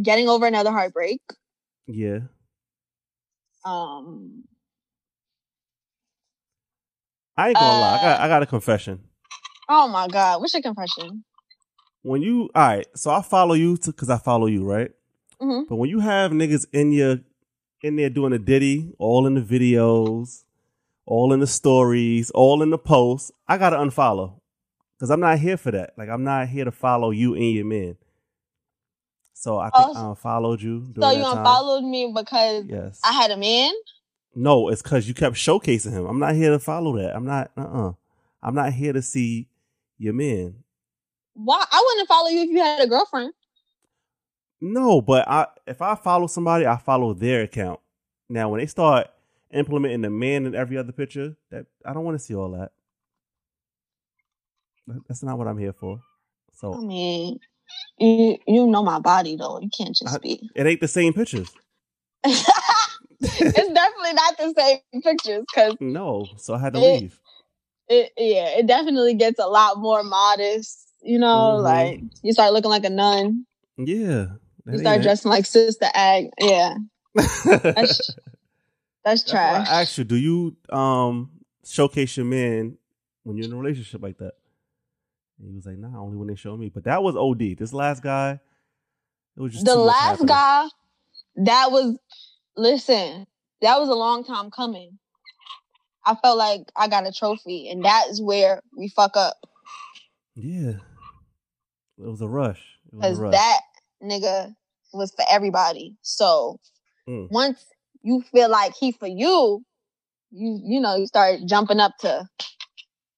[0.01, 1.21] getting over another heartbreak.
[1.87, 2.21] Yeah.
[3.65, 4.45] Um
[7.37, 7.93] I ain't gonna lie.
[7.93, 9.01] I Uh, got I got a confession.
[9.69, 11.25] oh my god, what's your confession?
[12.03, 14.91] When you all right, so I follow you to because I follow you, right?
[15.41, 15.69] Mhm.
[15.69, 17.19] But when you have niggas in your
[17.83, 20.45] in there doing a ditty, all in the videos,
[21.07, 24.41] all in the stories, all in the posts, I gotta unfollow
[24.99, 25.93] because I'm not here for that.
[25.97, 27.97] Like I'm not here to follow you and your men.
[29.33, 30.81] So I think Oh, I unfollowed you.
[30.99, 31.39] So you that time.
[31.39, 33.01] unfollowed me because Yes.
[33.05, 33.73] I had a man?
[34.35, 36.07] No, it's because you kept showcasing him.
[36.07, 37.15] I'm not here to follow that.
[37.15, 37.51] I'm not.
[37.57, 37.61] Uh.
[37.89, 37.93] uh
[38.43, 39.49] I'm not here to see
[39.99, 40.57] your men.
[41.35, 43.33] Why I wouldn't follow you if you had a girlfriend.
[44.61, 47.81] No, but I if I follow somebody, I follow their account.
[48.29, 49.09] Now, when they start
[49.53, 52.73] implementing the man in every other picture, that I don't want to see all that.
[54.87, 55.97] That- That's not what I'm here for.
[55.97, 57.39] I So mean,
[57.99, 59.61] you you know my body though.
[59.61, 60.49] You can't just I- be.
[60.55, 61.51] it ain't the same pictures.
[62.25, 62.43] it's
[63.73, 67.21] definitely not the same pictures because No, so I had to It- leave.
[67.89, 70.83] it yeah, it definitely gets a lot more modest.
[71.03, 71.63] You know, Mhm.
[71.63, 73.47] like you start looking like a nun.
[73.79, 74.27] Yeah,
[74.67, 76.29] You start dressing like Sister Act.
[76.41, 76.75] Yeah,
[79.07, 79.69] that's That's trash.
[79.69, 81.31] I asked you, do you um
[81.65, 82.77] showcase your man
[83.23, 84.33] when you're in a relationship like that?
[85.39, 86.71] And he was like, nah, only when they show me.
[86.71, 87.57] But that was OD.
[87.57, 88.41] This last guy,
[89.37, 90.67] it was just the last guy,
[91.37, 91.97] that was
[92.57, 93.27] listen,
[93.63, 94.99] that was a long time coming.
[96.05, 99.37] I felt like I got a trophy, and that is where we fuck up
[100.35, 100.79] Yeah.
[101.99, 102.61] It was a rush.
[102.91, 103.61] Because that
[104.03, 104.55] nigga
[104.93, 105.97] was for everybody.
[106.03, 106.59] So
[107.09, 107.31] Mm.
[107.31, 107.65] once
[108.07, 109.65] you feel like he for you,
[110.31, 112.29] you you know you start jumping up to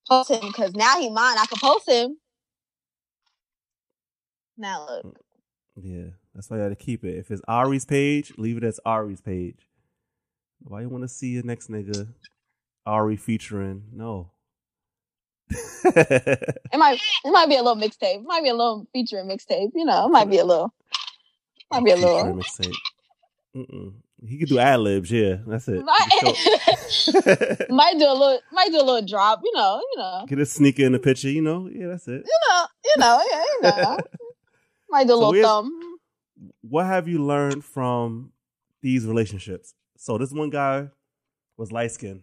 [0.09, 1.37] post him because now he mine.
[1.39, 2.17] I can post him.
[4.57, 5.05] Now look.
[5.05, 5.13] Mm,
[5.83, 7.19] yeah, that's why you got to keep it.
[7.19, 9.69] If it's Ari's page, leave it as Ari's page.
[10.61, 12.09] Why you want to see your next nigga
[12.87, 13.85] Ari featuring?
[13.93, 14.31] No.
[15.85, 18.17] it might it might be a little mixtape.
[18.17, 19.73] It might be a little featuring mixtape.
[19.75, 20.73] You know, it might be a little.
[21.71, 22.75] Might be a little mixtape.
[23.55, 23.93] Mm-mm.
[24.27, 25.11] He could do ad libs.
[25.11, 25.85] Yeah, that's it.
[25.85, 26.09] Might,
[27.71, 28.41] might do a little.
[28.53, 29.41] Might do a little drop.
[29.45, 29.81] You know.
[29.93, 30.25] You know.
[30.29, 31.31] Get a sneaker in the picture.
[31.31, 31.69] You know.
[31.73, 32.25] Yeah, that's it.
[32.27, 32.67] You know.
[32.85, 33.23] You know.
[33.31, 33.45] Yeah.
[33.45, 33.99] You know.
[34.91, 35.99] might do a so little thumb.
[36.63, 38.33] What have you learned from
[38.83, 39.75] these relationships?
[39.97, 40.89] So this one guy
[41.57, 42.23] was light skinned.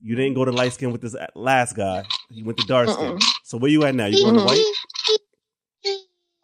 [0.00, 2.04] You didn't go to light skin with this last guy.
[2.28, 3.18] You went to dark skin.
[3.42, 4.06] So where you at now?
[4.06, 4.64] You going to white?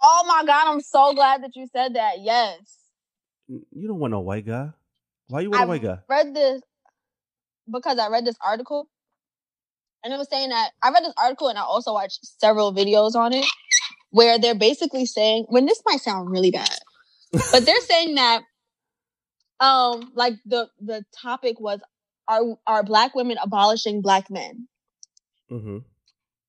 [0.03, 0.69] Oh my god!
[0.69, 2.21] I'm so glad that you said that.
[2.21, 2.80] Yes.
[3.51, 4.71] You don't want no white guy.
[5.29, 5.99] Why you want I a white guy?
[6.09, 6.63] Read this
[7.71, 8.89] because I read this article,
[10.05, 13.15] and it was saying that I read this article and I also watched several videos
[13.15, 13.47] on it
[14.11, 16.79] where they're basically saying when this might sound really bad,
[17.53, 18.43] but they're saying that
[19.61, 21.81] um like the the topic was
[22.27, 24.67] are are black women abolishing black men
[25.51, 25.79] mm-hmm.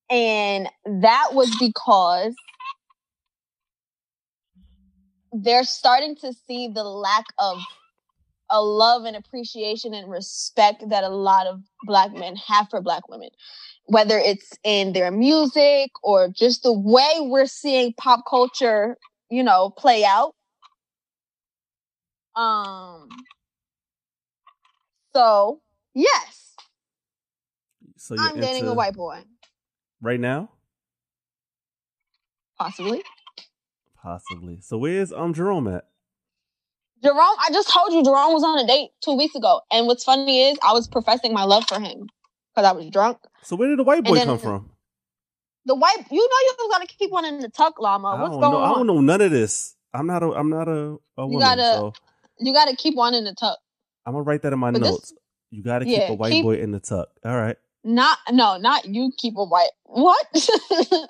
[0.10, 0.70] and
[1.02, 2.34] that was because
[5.32, 7.60] they're starting to see the lack of
[8.50, 13.08] a love and appreciation and respect that a lot of black men have for black
[13.10, 13.30] women
[13.86, 18.98] whether it's in their music or just the way we're seeing pop culture
[19.30, 20.34] you know play out
[22.36, 23.10] um.
[25.14, 25.62] So
[25.94, 26.56] yes.
[27.98, 29.22] So I'm dating a white boy.
[30.02, 30.50] Right now.
[32.58, 33.04] Possibly.
[34.02, 34.60] Possibly.
[34.62, 35.86] So where's um Jerome at?
[37.04, 40.04] Jerome, I just told you Jerome was on a date two weeks ago, and what's
[40.04, 42.08] funny is I was professing my love for him
[42.54, 43.18] because I was drunk.
[43.42, 44.70] So where did the white boy then, come from?
[45.66, 48.18] The white, you know, you gotta keep one in the tuck, llama.
[48.18, 48.72] What's going know, on?
[48.72, 49.76] I don't know none of this.
[49.94, 51.34] I'm not a, I'm not a, a woman.
[51.34, 51.94] You gotta, so.
[52.42, 53.60] You got to keep one in the tuck.
[54.06, 55.12] I'm gonna write that in my but notes.
[55.12, 55.20] This,
[55.52, 57.10] you got to keep yeah, a white keep, boy in the tuck.
[57.24, 57.56] All right.
[57.84, 59.70] Not no, not you keep a white.
[59.84, 60.26] What?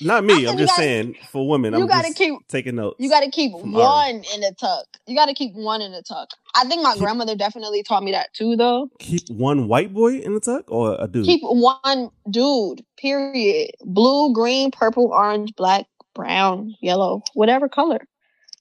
[0.00, 0.46] not me.
[0.46, 1.74] I'm just gotta, saying for women.
[1.74, 2.96] You I'm gotta keep taking notes.
[2.98, 4.24] You got to keep one Ari.
[4.34, 4.86] in the tuck.
[5.06, 6.30] You got to keep one in the tuck.
[6.54, 8.90] I think my keep, grandmother definitely taught me that too, though.
[8.98, 11.24] Keep one white boy in the tuck or a dude.
[11.26, 12.84] Keep one dude.
[12.96, 13.70] Period.
[13.84, 18.00] Blue, green, purple, orange, black, brown, yellow, whatever color.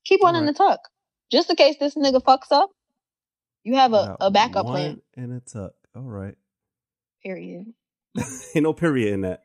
[0.06, 0.42] Keep one right.
[0.42, 0.80] in the tuck
[1.32, 2.72] just in case this nigga fucks up,
[3.64, 5.02] you have a, a backup plan.
[5.16, 5.74] And a tuck.
[5.96, 6.36] All right.
[7.24, 7.66] Period.
[8.56, 9.44] Ain't no period in that.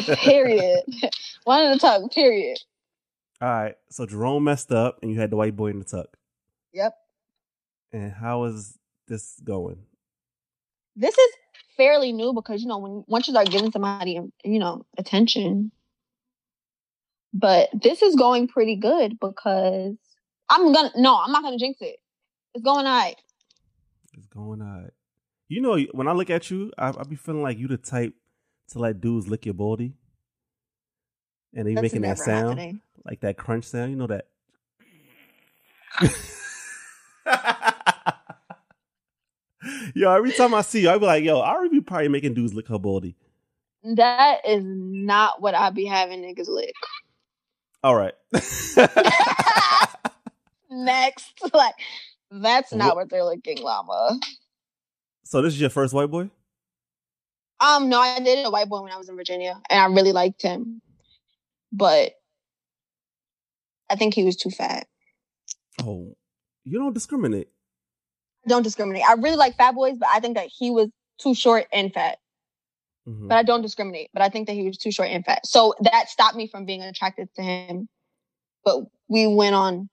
[0.16, 0.82] period.
[1.44, 2.10] one in the tuck.
[2.12, 2.58] Period.
[3.40, 3.74] All right.
[3.90, 6.16] So Jerome messed up, and you had the white boy in the tuck.
[6.72, 6.94] Yep.
[7.92, 8.78] And how is
[9.08, 9.78] this going?
[10.96, 11.30] This is
[11.76, 15.72] fairly new because you know when once you start giving somebody you know attention,
[17.32, 19.96] but this is going pretty good because
[20.48, 21.96] I'm gonna no, I'm not gonna jinx it.
[22.54, 23.16] It's going all right.
[24.14, 24.92] It's going all right.
[25.48, 28.14] You know, when I look at you, I, I be feeling like you the type
[28.72, 29.94] to let dudes lick your body,
[31.54, 32.80] and they making that sound, happening.
[33.04, 33.90] like that crunch sound.
[33.90, 34.26] You know that.
[39.94, 42.34] yo, every time I see you, I be like, yo, I already be probably making
[42.34, 43.16] dudes lick her body.
[43.84, 46.74] That is not what I be having niggas lick.
[47.82, 48.14] All right.
[50.70, 51.32] next.
[51.52, 51.74] Like,
[52.30, 54.18] that's not what they're looking, llama.
[55.24, 56.30] So this is your first white boy?
[57.62, 60.12] Um, no, I dated a white boy when I was in Virginia, and I really
[60.12, 60.82] liked him,
[61.70, 62.12] but
[63.88, 64.88] I think he was too fat.
[65.80, 66.16] Oh,
[66.64, 67.48] you don't discriminate.
[68.44, 69.04] I don't discriminate.
[69.08, 70.88] I really like fat boys, but I think that he was
[71.20, 72.18] too short and fat.
[73.08, 73.28] Mm-hmm.
[73.28, 74.10] But I don't discriminate.
[74.12, 76.64] But I think that he was too short and fat, so that stopped me from
[76.64, 77.88] being attracted to him.
[78.64, 79.88] But we went on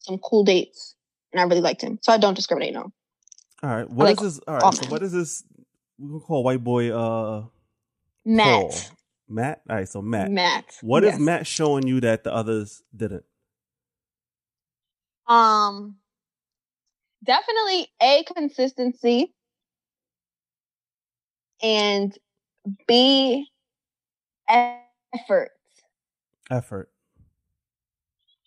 [0.00, 0.96] some cool dates,
[1.32, 2.00] and I really liked him.
[2.02, 2.74] So I don't discriminate.
[2.74, 2.92] No.
[3.62, 3.88] All right.
[3.88, 4.44] What like is this?
[4.48, 4.74] All right.
[4.74, 5.44] So what is this?
[5.98, 7.44] We gonna call white boy uh
[8.24, 8.46] Matt.
[8.46, 8.74] Paul.
[9.28, 9.60] Matt.
[9.68, 9.88] All right.
[9.88, 10.30] So Matt.
[10.30, 10.64] Matt.
[10.82, 11.14] What yes.
[11.14, 13.24] is Matt showing you that the others didn't?
[15.26, 15.96] Um.
[17.24, 19.34] Definitely a consistency
[21.62, 22.16] and
[22.86, 23.48] B
[24.48, 25.50] effort.
[26.50, 26.90] Effort.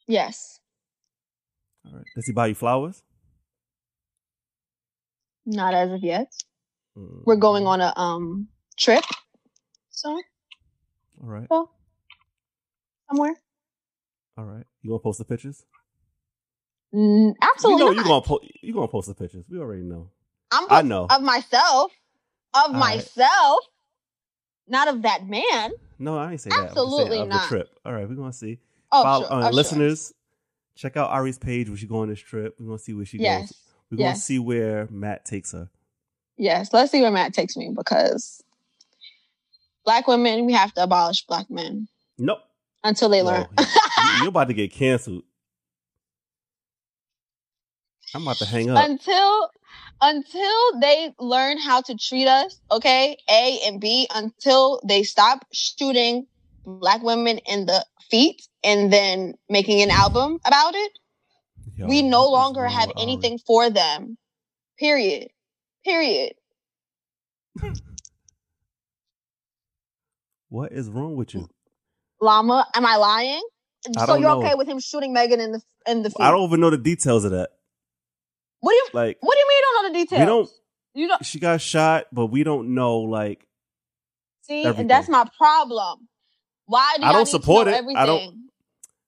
[0.07, 0.59] Yes.
[1.85, 2.05] All right.
[2.15, 3.03] Does he buy you flowers?
[5.45, 6.31] Not as of yet.
[6.99, 7.23] Mm.
[7.25, 8.47] We're going on a um
[8.77, 9.03] trip.
[9.91, 10.09] So.
[10.11, 10.21] All
[11.27, 11.47] right.
[11.49, 11.69] So,
[13.09, 13.35] somewhere.
[14.37, 14.65] All right.
[14.81, 15.63] You gonna post the pictures?
[16.93, 17.83] Mm, absolutely.
[17.83, 19.45] You know you gonna po- you gonna post the pictures.
[19.49, 20.09] We already know.
[20.51, 20.65] I'm.
[20.69, 21.91] I know of myself.
[22.53, 23.59] Of All myself.
[24.67, 25.71] not of that man.
[25.99, 26.69] No, I didn't say that.
[26.69, 27.43] Absolutely not.
[27.43, 27.69] The trip.
[27.85, 28.59] All right, we're gonna see.
[28.91, 29.33] Oh, Follow- sure.
[29.33, 29.51] uh, oh, sure.
[29.51, 30.13] listeners,
[30.75, 32.55] check out Ari's page when she go on this trip.
[32.59, 33.41] We're gonna see where she Yes.
[33.51, 33.61] goes.
[33.91, 35.69] We're gonna see where Matt takes her.
[36.39, 38.41] Yes, let's see where Matt takes me because
[39.83, 42.39] black women, we have to abolish black men Nope.
[42.81, 43.47] until they No, learn.
[43.97, 45.23] you- you're about to get canceled.
[48.15, 48.77] I'm about to hang up.
[48.89, 49.49] until
[50.01, 53.17] until they learn how to treat us, okay?
[53.29, 56.25] A and B until they stop shooting
[56.65, 60.91] black women in the feet and then making an album about it.
[61.75, 64.17] Yo, we no longer have um, anything for them.
[64.79, 65.27] Period.
[65.85, 66.33] Period.
[70.49, 71.47] What is wrong with you?
[72.21, 73.41] Llama, am I lying?
[74.05, 74.43] So you're know.
[74.43, 76.17] okay with him shooting Megan in the in the feet?
[76.19, 77.49] I don't even know the details of that.
[78.59, 80.19] What do you Like, What do you mean you don't know the details?
[80.19, 80.49] we don't.
[80.95, 82.97] You don't She got shot, but we don't know.
[82.99, 83.45] Like,
[84.41, 84.81] see, everything.
[84.81, 86.09] and that's my problem.
[86.65, 87.83] Why do I don't support it.
[87.95, 88.49] I don't-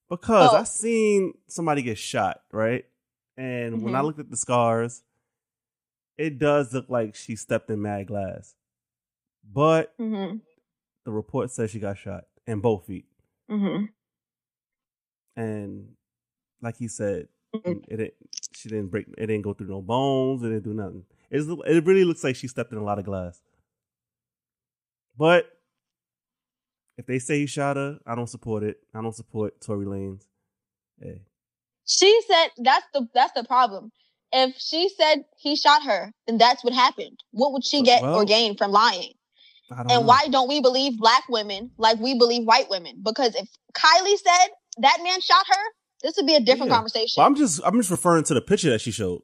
[0.09, 0.57] because Oh.
[0.57, 2.85] I seen somebody get shot, right?
[3.37, 4.05] And when I Mhm.
[4.05, 5.01] looked at the scars,
[6.21, 8.55] it does look like she stepped in mad glass.
[9.51, 10.37] But hmm
[11.05, 13.05] the report says she got shot in both feet.
[13.49, 13.85] hmm
[15.35, 15.95] And
[16.61, 17.83] like he said, Mhm.
[17.87, 18.13] it didn't,
[18.53, 19.07] she didn't break.
[19.17, 20.43] It didn't go through no bones.
[20.43, 21.05] It didn't do nothing.
[21.29, 23.41] It's, it really looks like she stepped in a lot of glass.
[25.17, 25.45] But
[26.97, 28.77] if they say he shot her, I don't support it.
[28.93, 30.25] I don't support Tory Lanez.
[31.01, 31.21] Hey,
[31.85, 33.91] She said that's the that's the problem.
[34.33, 37.19] If she said he shot her, then that's what happened.
[37.31, 39.13] What would she get Well- or gain from lying?
[39.69, 40.01] And know.
[40.01, 43.01] why don't we believe black women like we believe white women?
[43.03, 45.63] Because if Kylie said that man shot her,
[46.01, 46.75] this would be a different Yeah.
[46.75, 47.13] conversation.
[47.21, 49.21] Well, I'm just I'm just referring to the picture that she showed,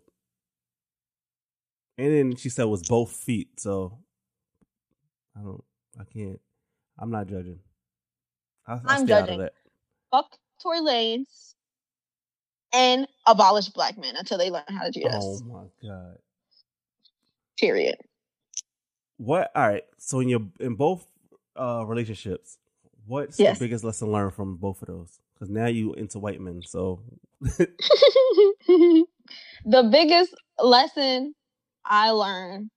[1.97, 3.59] and then she said it was both feet.
[3.59, 3.99] So
[5.37, 5.63] I don't.
[5.99, 6.39] I can't.
[6.97, 7.59] I'm not judging.
[8.65, 9.39] I, I I'm stay out of judging.
[9.39, 9.53] that.
[10.11, 11.55] Fuck Tory Lanez
[12.73, 16.17] and abolish black men until they learn how to treat Oh my god.
[17.59, 17.97] Period.
[19.17, 19.51] What?
[19.55, 19.83] All right.
[19.97, 21.05] So in your in both
[21.55, 22.57] uh relationships,
[23.05, 23.57] what's Yes.
[23.57, 25.19] the biggest lesson learned from both of those?
[25.33, 26.61] Because now you into white men.
[26.65, 27.01] So
[27.41, 29.05] the
[29.91, 31.33] biggest lesson
[31.85, 32.69] I learned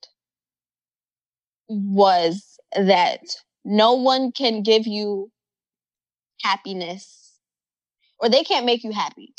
[1.69, 3.21] was that
[3.65, 5.31] no one can give you
[6.43, 7.35] happiness
[8.19, 9.35] or they can't make you happy.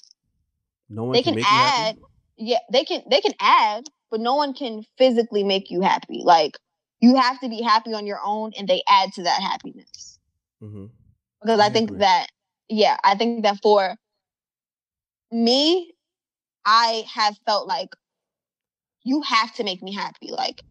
[0.91, 1.83] No one They can, can make you happy?
[1.83, 1.97] add
[2.37, 6.21] yeah, they can they can add, but no one can physically make you happy.
[6.23, 6.57] Like
[7.01, 10.19] you have to be happy on your own and they add to that happiness.
[10.63, 10.85] Mm-hmm.
[11.41, 11.99] Because I I think agree.
[11.99, 12.27] that
[12.69, 13.85] yeah, I think that for
[15.31, 15.93] me,
[16.65, 17.89] I have felt like
[19.03, 20.31] you have to make me happy.
[20.31, 20.61] Like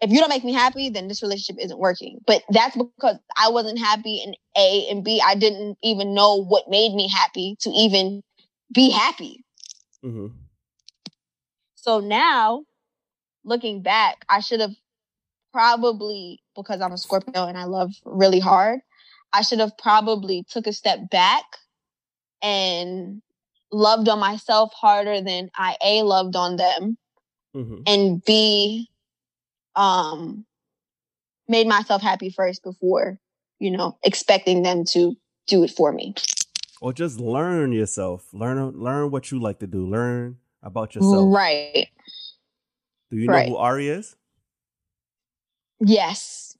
[0.00, 2.20] if you don't make me happy, then this relationship isn't working.
[2.26, 6.64] But that's because I wasn't happy in A and B, I didn't even know what
[6.68, 8.22] made me happy to even
[8.74, 9.44] be happy.
[10.04, 10.26] Mm-hmm.
[11.76, 12.64] So now,
[13.44, 14.74] looking back, I should have
[15.52, 18.80] probably because I'm a Scorpio and I love really hard.
[19.32, 21.44] I should have probably took a step back
[22.42, 23.22] and
[23.72, 26.96] loved on myself harder than I a loved on them
[27.56, 27.82] Mm-hmm.
[27.86, 28.88] and b
[29.76, 30.44] um
[31.46, 33.20] made myself happy first before
[33.60, 35.14] you know expecting them to
[35.46, 36.14] do it for me.
[36.84, 38.28] Or just learn yourself.
[38.34, 39.86] Learn learn what you like to do.
[39.88, 41.34] Learn about yourself.
[41.34, 41.88] Right.
[43.10, 44.16] Do you know who Ari is?
[45.80, 46.58] Yes.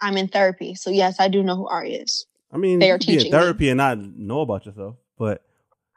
[0.00, 2.24] I'm in therapy, so yes, I do know who Ari is.
[2.50, 3.38] I mean, They are could be in teaching me.
[3.38, 5.42] therapy and not know about yourself, but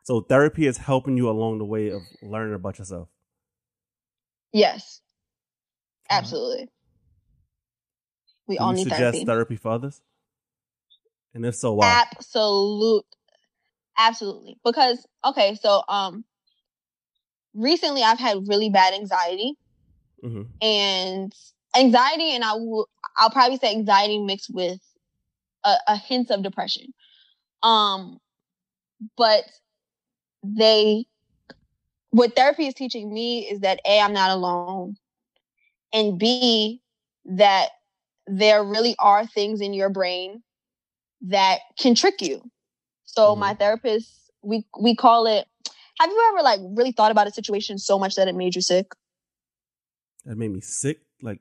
[0.03, 3.07] so therapy is helping you along the way of learning about yourself.
[4.51, 4.99] Yes.
[6.11, 6.23] Alright.
[6.23, 6.67] Absolutely.
[8.47, 9.25] We all you need suggest therapy.
[9.25, 10.01] therapy for others?
[11.33, 11.87] And if so, why?
[11.87, 13.05] Absolute.
[13.97, 14.57] Absolutely.
[14.63, 16.23] Because okay, so um
[17.53, 19.53] recently I've had really bad anxiety
[20.21, 21.33] hmm and
[21.75, 24.79] anxiety and I will I'll probably say anxiety mixed with
[25.63, 26.93] a, a hint of depression.
[27.63, 28.19] Um
[29.17, 29.43] but
[30.43, 31.05] they
[32.11, 34.95] what therapy is teaching me is that A, I'm not alone.
[35.93, 36.81] And B,
[37.25, 37.69] that
[38.25, 40.41] there really are things in your brain
[41.21, 42.49] that can trick you.
[43.05, 43.39] So Mhm.
[43.39, 45.47] my therapist, we we call it
[45.99, 48.61] have you ever like really thought about a situation so much that it made you
[48.61, 48.93] sick?
[50.25, 51.39] That made me sick, like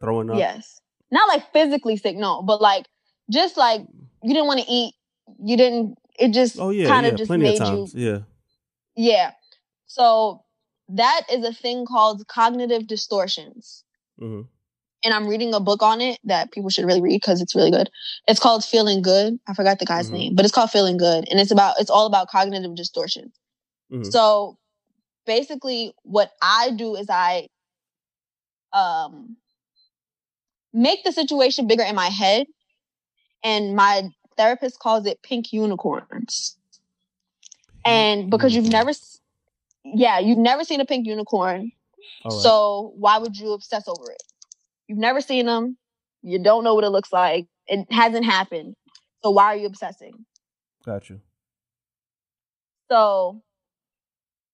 [0.00, 0.38] throwing up.
[0.38, 0.80] Yes.
[1.10, 2.86] Not like physically sick, no, but like
[3.30, 3.82] just like
[4.22, 4.94] you didn't want to eat.
[5.42, 7.88] You didn't it just Oh yeah, kind yeah, of just plenty made of you.
[7.94, 8.18] Yeah.
[8.96, 9.32] Yeah.
[9.86, 10.44] So
[10.88, 13.84] that is a thing called cognitive distortions.
[14.18, 14.42] hmm
[15.06, 17.70] and I'm reading a book on it that people should really read because it's really
[17.70, 17.88] good.
[18.26, 19.38] It's called Feeling Good.
[19.46, 20.12] I forgot the guy's Mhm.
[20.12, 23.32] name, but it's called Feeling Good, and it's about it's all about cognitive distortion.
[23.92, 24.10] Mhm.
[24.10, 24.58] So
[25.26, 27.48] basically, what I do is I
[28.72, 29.36] um
[30.72, 32.48] make the situation bigger in my head,
[33.44, 36.56] and my therapist calls it pink unicorns.
[37.84, 38.90] And because you've never,
[39.84, 41.70] yeah, you've never seen a pink unicorn,
[42.24, 42.42] right.
[42.42, 44.22] so why would you obsess over it?
[44.88, 45.76] You've never seen them.
[46.22, 47.46] You don't know what it looks like.
[47.66, 48.74] It hasn't happened.
[49.22, 50.24] So why are you obsessing?
[50.84, 51.20] got you.
[52.90, 53.42] So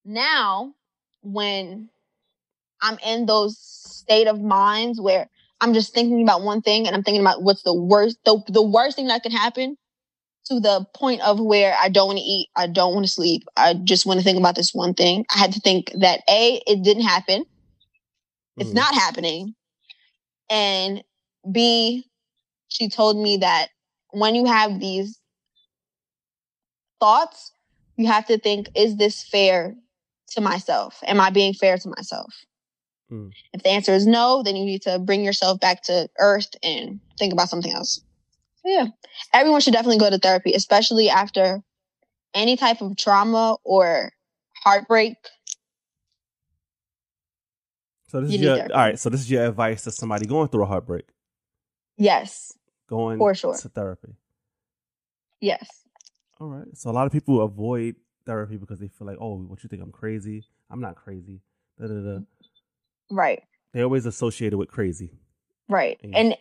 [0.05, 0.73] now
[1.23, 1.91] when
[2.81, 5.29] I'm in those state of minds where
[5.61, 8.63] I'm just thinking about one thing and I'm thinking about what's the worst the, the
[8.63, 9.77] worst thing that can happen
[10.47, 13.43] to the point of where I don't want to eat, I don't want to sleep.
[13.57, 15.25] I just want to think about this one thing.
[15.33, 17.45] I had to think that A, it didn't happen.
[18.57, 18.75] It's Mhm.
[18.75, 19.55] not happening.
[20.53, 21.03] And
[21.51, 22.05] B,
[22.69, 23.69] she told me that
[24.11, 25.19] when you have these
[27.01, 27.53] thoughts,
[27.97, 29.75] you have to think, is this fair
[30.33, 30.99] to myself?
[31.07, 32.35] Am I being fair to myself?
[33.11, 33.31] Mm.
[33.55, 37.01] If the answer is no, then you need to bring yourself back to earth and
[37.19, 38.03] think about something else.
[38.57, 38.87] So yeah,
[39.33, 41.63] everyone should definitely go to therapy, especially after
[42.35, 44.13] any type of trauma or
[44.63, 45.17] heartbreak.
[48.13, 48.75] So this You is your therapy.
[48.75, 48.99] all right.
[48.99, 51.07] So this is your advice to somebody going through a heartbreak,
[51.97, 52.53] Yes,
[52.89, 53.55] going For sure.
[53.57, 54.15] to therapy.
[55.41, 55.67] yes,
[56.39, 56.67] All right.
[56.75, 57.97] So a lot of people avoid
[58.27, 60.45] therapy because they feel like, oh, what you think I'm crazy?
[60.71, 61.41] I'm not crazy.
[61.81, 62.19] Da, da, da.
[63.11, 63.43] right.
[63.73, 65.11] They always associated with crazy.
[65.71, 65.99] Right.
[66.03, 66.19] Yeah.
[66.19, 66.37] And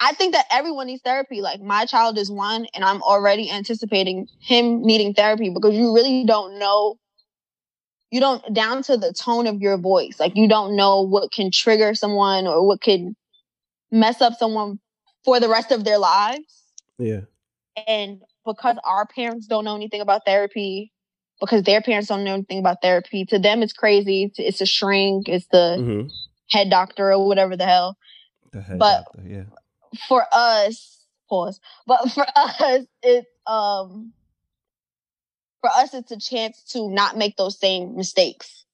[0.00, 1.40] I think that everyone needs therapy.
[1.42, 6.24] Like my child is one and I'm already anticipating him needing therapy because you really
[6.24, 6.96] don't know
[8.10, 10.18] you don't down to the tone of your voice.
[10.18, 13.14] Like you don't know what can trigger someone or what could
[13.90, 14.78] mess up someone
[15.24, 16.64] for the rest of their lives.
[16.98, 17.20] Yeah.
[17.86, 20.92] And because our parents don't know anything about therapy,
[21.40, 24.32] because their parents don't know anything about therapy, to them it's crazy.
[24.36, 26.08] It's a shrink, it's the Mm-hmm.
[26.50, 27.96] head doctor or whatever the hell.
[28.52, 29.22] The head But- doctor.
[29.28, 29.44] Yeah.
[30.08, 31.60] for us, pause.
[31.86, 34.12] But for us, it's um
[35.60, 38.64] for us it's a chance to not make those same mistakes.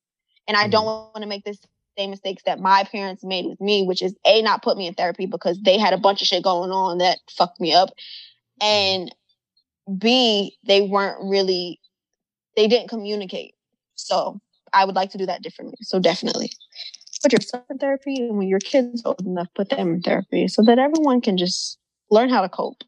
[0.47, 1.13] And I don't mm-hmm.
[1.13, 1.57] want to make the
[1.97, 4.95] same mistakes that my parents made with me, which is A not put me in
[4.95, 7.91] therapy because they had a bunch of shit going on that fucked me up.
[8.61, 8.67] Mm-hmm.
[8.67, 11.81] And B, they weren't really
[12.57, 13.55] they didn't communicate.
[13.95, 14.41] So
[14.73, 15.79] I would like to do that differently.
[15.83, 16.51] So definitely
[17.25, 20.63] put yourself in therapy and when your kids old enough, put them in therapy so
[20.63, 21.79] that everyone can just
[22.11, 22.83] learn how to cope.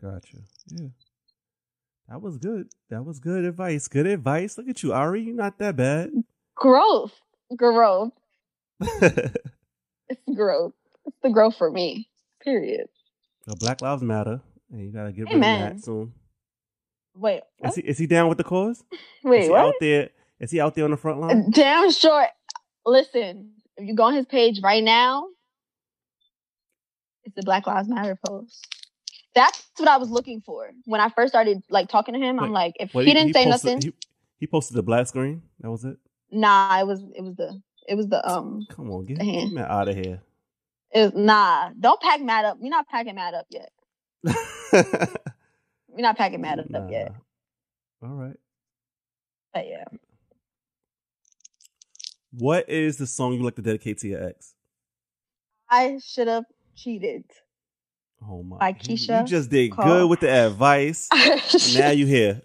[0.00, 0.38] Gotcha.
[0.68, 0.88] Yeah.
[2.12, 2.68] That was good.
[2.90, 3.88] That was good advice.
[3.88, 4.58] Good advice.
[4.58, 5.22] Look at you, Ari.
[5.22, 6.10] You're not that bad.
[6.54, 7.12] Growth.
[7.56, 8.12] Growth.
[10.08, 10.74] It's growth.
[11.06, 12.10] It's the growth for me.
[12.44, 12.88] Period.
[13.46, 14.42] well, Black Lives Matter.
[14.70, 16.12] And you gotta get rid of that soon.
[17.14, 17.40] Wait.
[17.64, 18.84] Is he is he down with the cause?
[19.24, 19.60] Wait, is he what?
[19.60, 20.10] out there?
[20.38, 21.50] Is he out there on the front line?
[21.50, 22.28] Damn short.
[22.84, 25.28] Listen, if you go on his page right now,
[27.24, 28.81] it's the Black Lives Matter post.
[29.34, 32.38] That's what I was looking for when I first started like talking to him.
[32.38, 33.92] I'm like, if Well, he didn't say posted, nothing, He,
[34.40, 35.42] he posted the black screen.
[35.60, 35.96] That was it.
[36.30, 39.70] nah, it was it was the it was the um Come on, get, get Matt
[39.70, 40.20] out of here.
[40.92, 41.70] it was, nah.
[41.80, 42.58] Don't pack Matt up.
[42.60, 43.70] We're not packing Matt up yet.
[44.72, 46.88] We're not packing Matt up Nah.
[46.88, 47.12] yet.
[48.02, 48.36] All right.
[49.54, 49.84] But yeah.
[52.32, 54.54] What is the song you like to dedicate to your ex?
[55.70, 56.44] I should have
[56.76, 57.24] cheated.
[58.28, 58.58] Oh my!
[58.58, 59.84] By you- Keyshia You just did Cole.
[59.84, 61.08] good with the advice.
[61.74, 62.42] Now you here.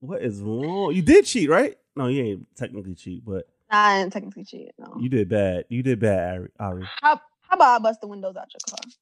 [0.00, 0.94] What is wrong?
[0.94, 1.76] You did cheat, right?
[1.96, 4.72] No, you ain't technically cheat, but I didn't technically cheat.
[4.78, 4.96] No.
[5.00, 5.64] you did bad.
[5.68, 6.48] You did bad, Ari.
[6.60, 6.88] Ari.
[7.02, 8.92] How how about I bust the windows out your car?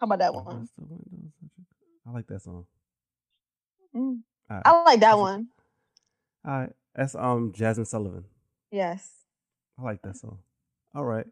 [0.00, 0.44] How about that one?
[0.44, 1.32] what's the windows?
[2.06, 2.66] I like that song.
[3.94, 4.20] Mm.
[4.50, 4.62] Right.
[4.64, 5.48] I like that That's a- one.
[6.46, 6.72] All right.
[6.94, 8.24] That's um Jazmine Sullivan.
[8.70, 9.08] Yes.
[9.78, 10.38] I like that song.
[10.94, 11.26] All right.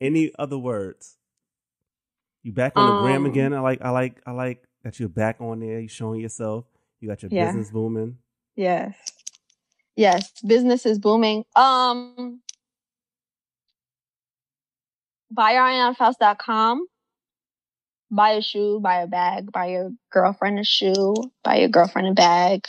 [0.00, 1.16] Any other words?
[2.44, 3.54] You back on the gram Um, again?
[3.54, 5.80] I like I like I like that you're back on there.
[5.80, 6.66] You showing yourself.
[7.00, 7.46] You got your Yeah.
[7.46, 8.18] business booming.
[8.54, 8.94] Yes.
[9.96, 10.30] Yes.
[10.42, 11.46] Business is booming.
[11.56, 12.42] Um
[15.30, 16.86] buy byarianafaust.com.
[18.10, 22.12] Buy a shoe, buy a bag, buy your girlfriend a shoe, buy your girlfriend a
[22.12, 22.66] bag.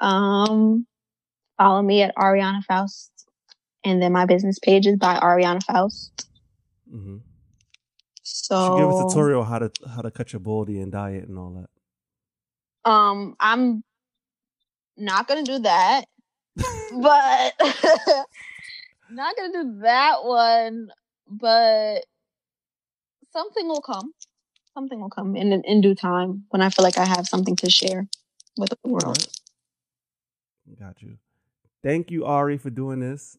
[0.00, 0.86] Um
[1.58, 3.10] follow me at Ariana Faust.
[3.82, 6.28] And then my business page is by Ariana Faust.
[6.88, 7.16] Mm-hmm.
[8.32, 11.36] So give us a tutorial how to how to cut your body and diet and
[11.36, 11.66] all
[12.84, 12.90] that.
[12.90, 13.82] Um, I'm
[14.96, 16.04] not gonna do that,
[16.56, 17.54] but
[19.10, 20.90] not gonna do that one.
[21.28, 22.04] but
[23.32, 24.14] something will come.
[24.74, 27.70] Something will come in in due time when I feel like I have something to
[27.70, 28.06] share
[28.56, 29.18] with the world.
[30.68, 30.78] Right.
[30.78, 31.18] Got you.
[31.82, 33.36] Thank you, Ari, for doing this.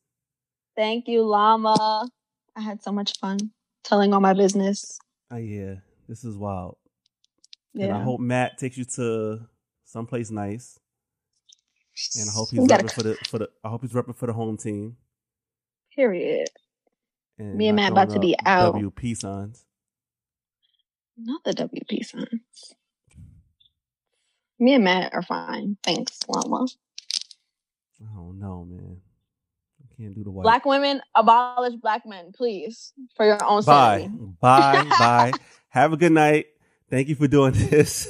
[0.76, 2.10] Thank you, Llama.
[2.56, 3.52] I had so much fun
[3.84, 5.00] telling all my business.
[5.32, 5.76] Oh yeah,
[6.08, 6.78] this is wild.
[7.74, 7.86] Yeah.
[7.86, 9.48] And I hope Matt takes you to
[9.86, 10.78] someplace nice.
[12.18, 14.34] And I hope he's repping for the for the I hope he's repping for the
[14.34, 14.98] home team.
[15.96, 16.50] Period.
[17.38, 18.76] And Me and Matt about to be out.
[18.76, 19.66] WP signs.
[21.18, 22.76] Not the WP signs.
[24.60, 25.78] Me and Matt are fine.
[25.84, 26.68] Thanks, Llama.
[28.18, 29.02] Oh no, man.
[30.02, 30.44] Can't do the white.
[30.44, 33.68] Black women abolish black men, please, for your own sake.
[33.68, 34.10] bye.
[34.42, 34.84] Bye.
[35.00, 35.34] Bye.
[35.70, 36.48] Have a good night.
[36.90, 38.10] Thank you for doing this.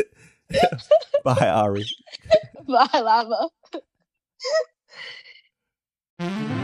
[1.26, 1.86] bye, Ari.
[2.66, 3.50] Bye, Llama.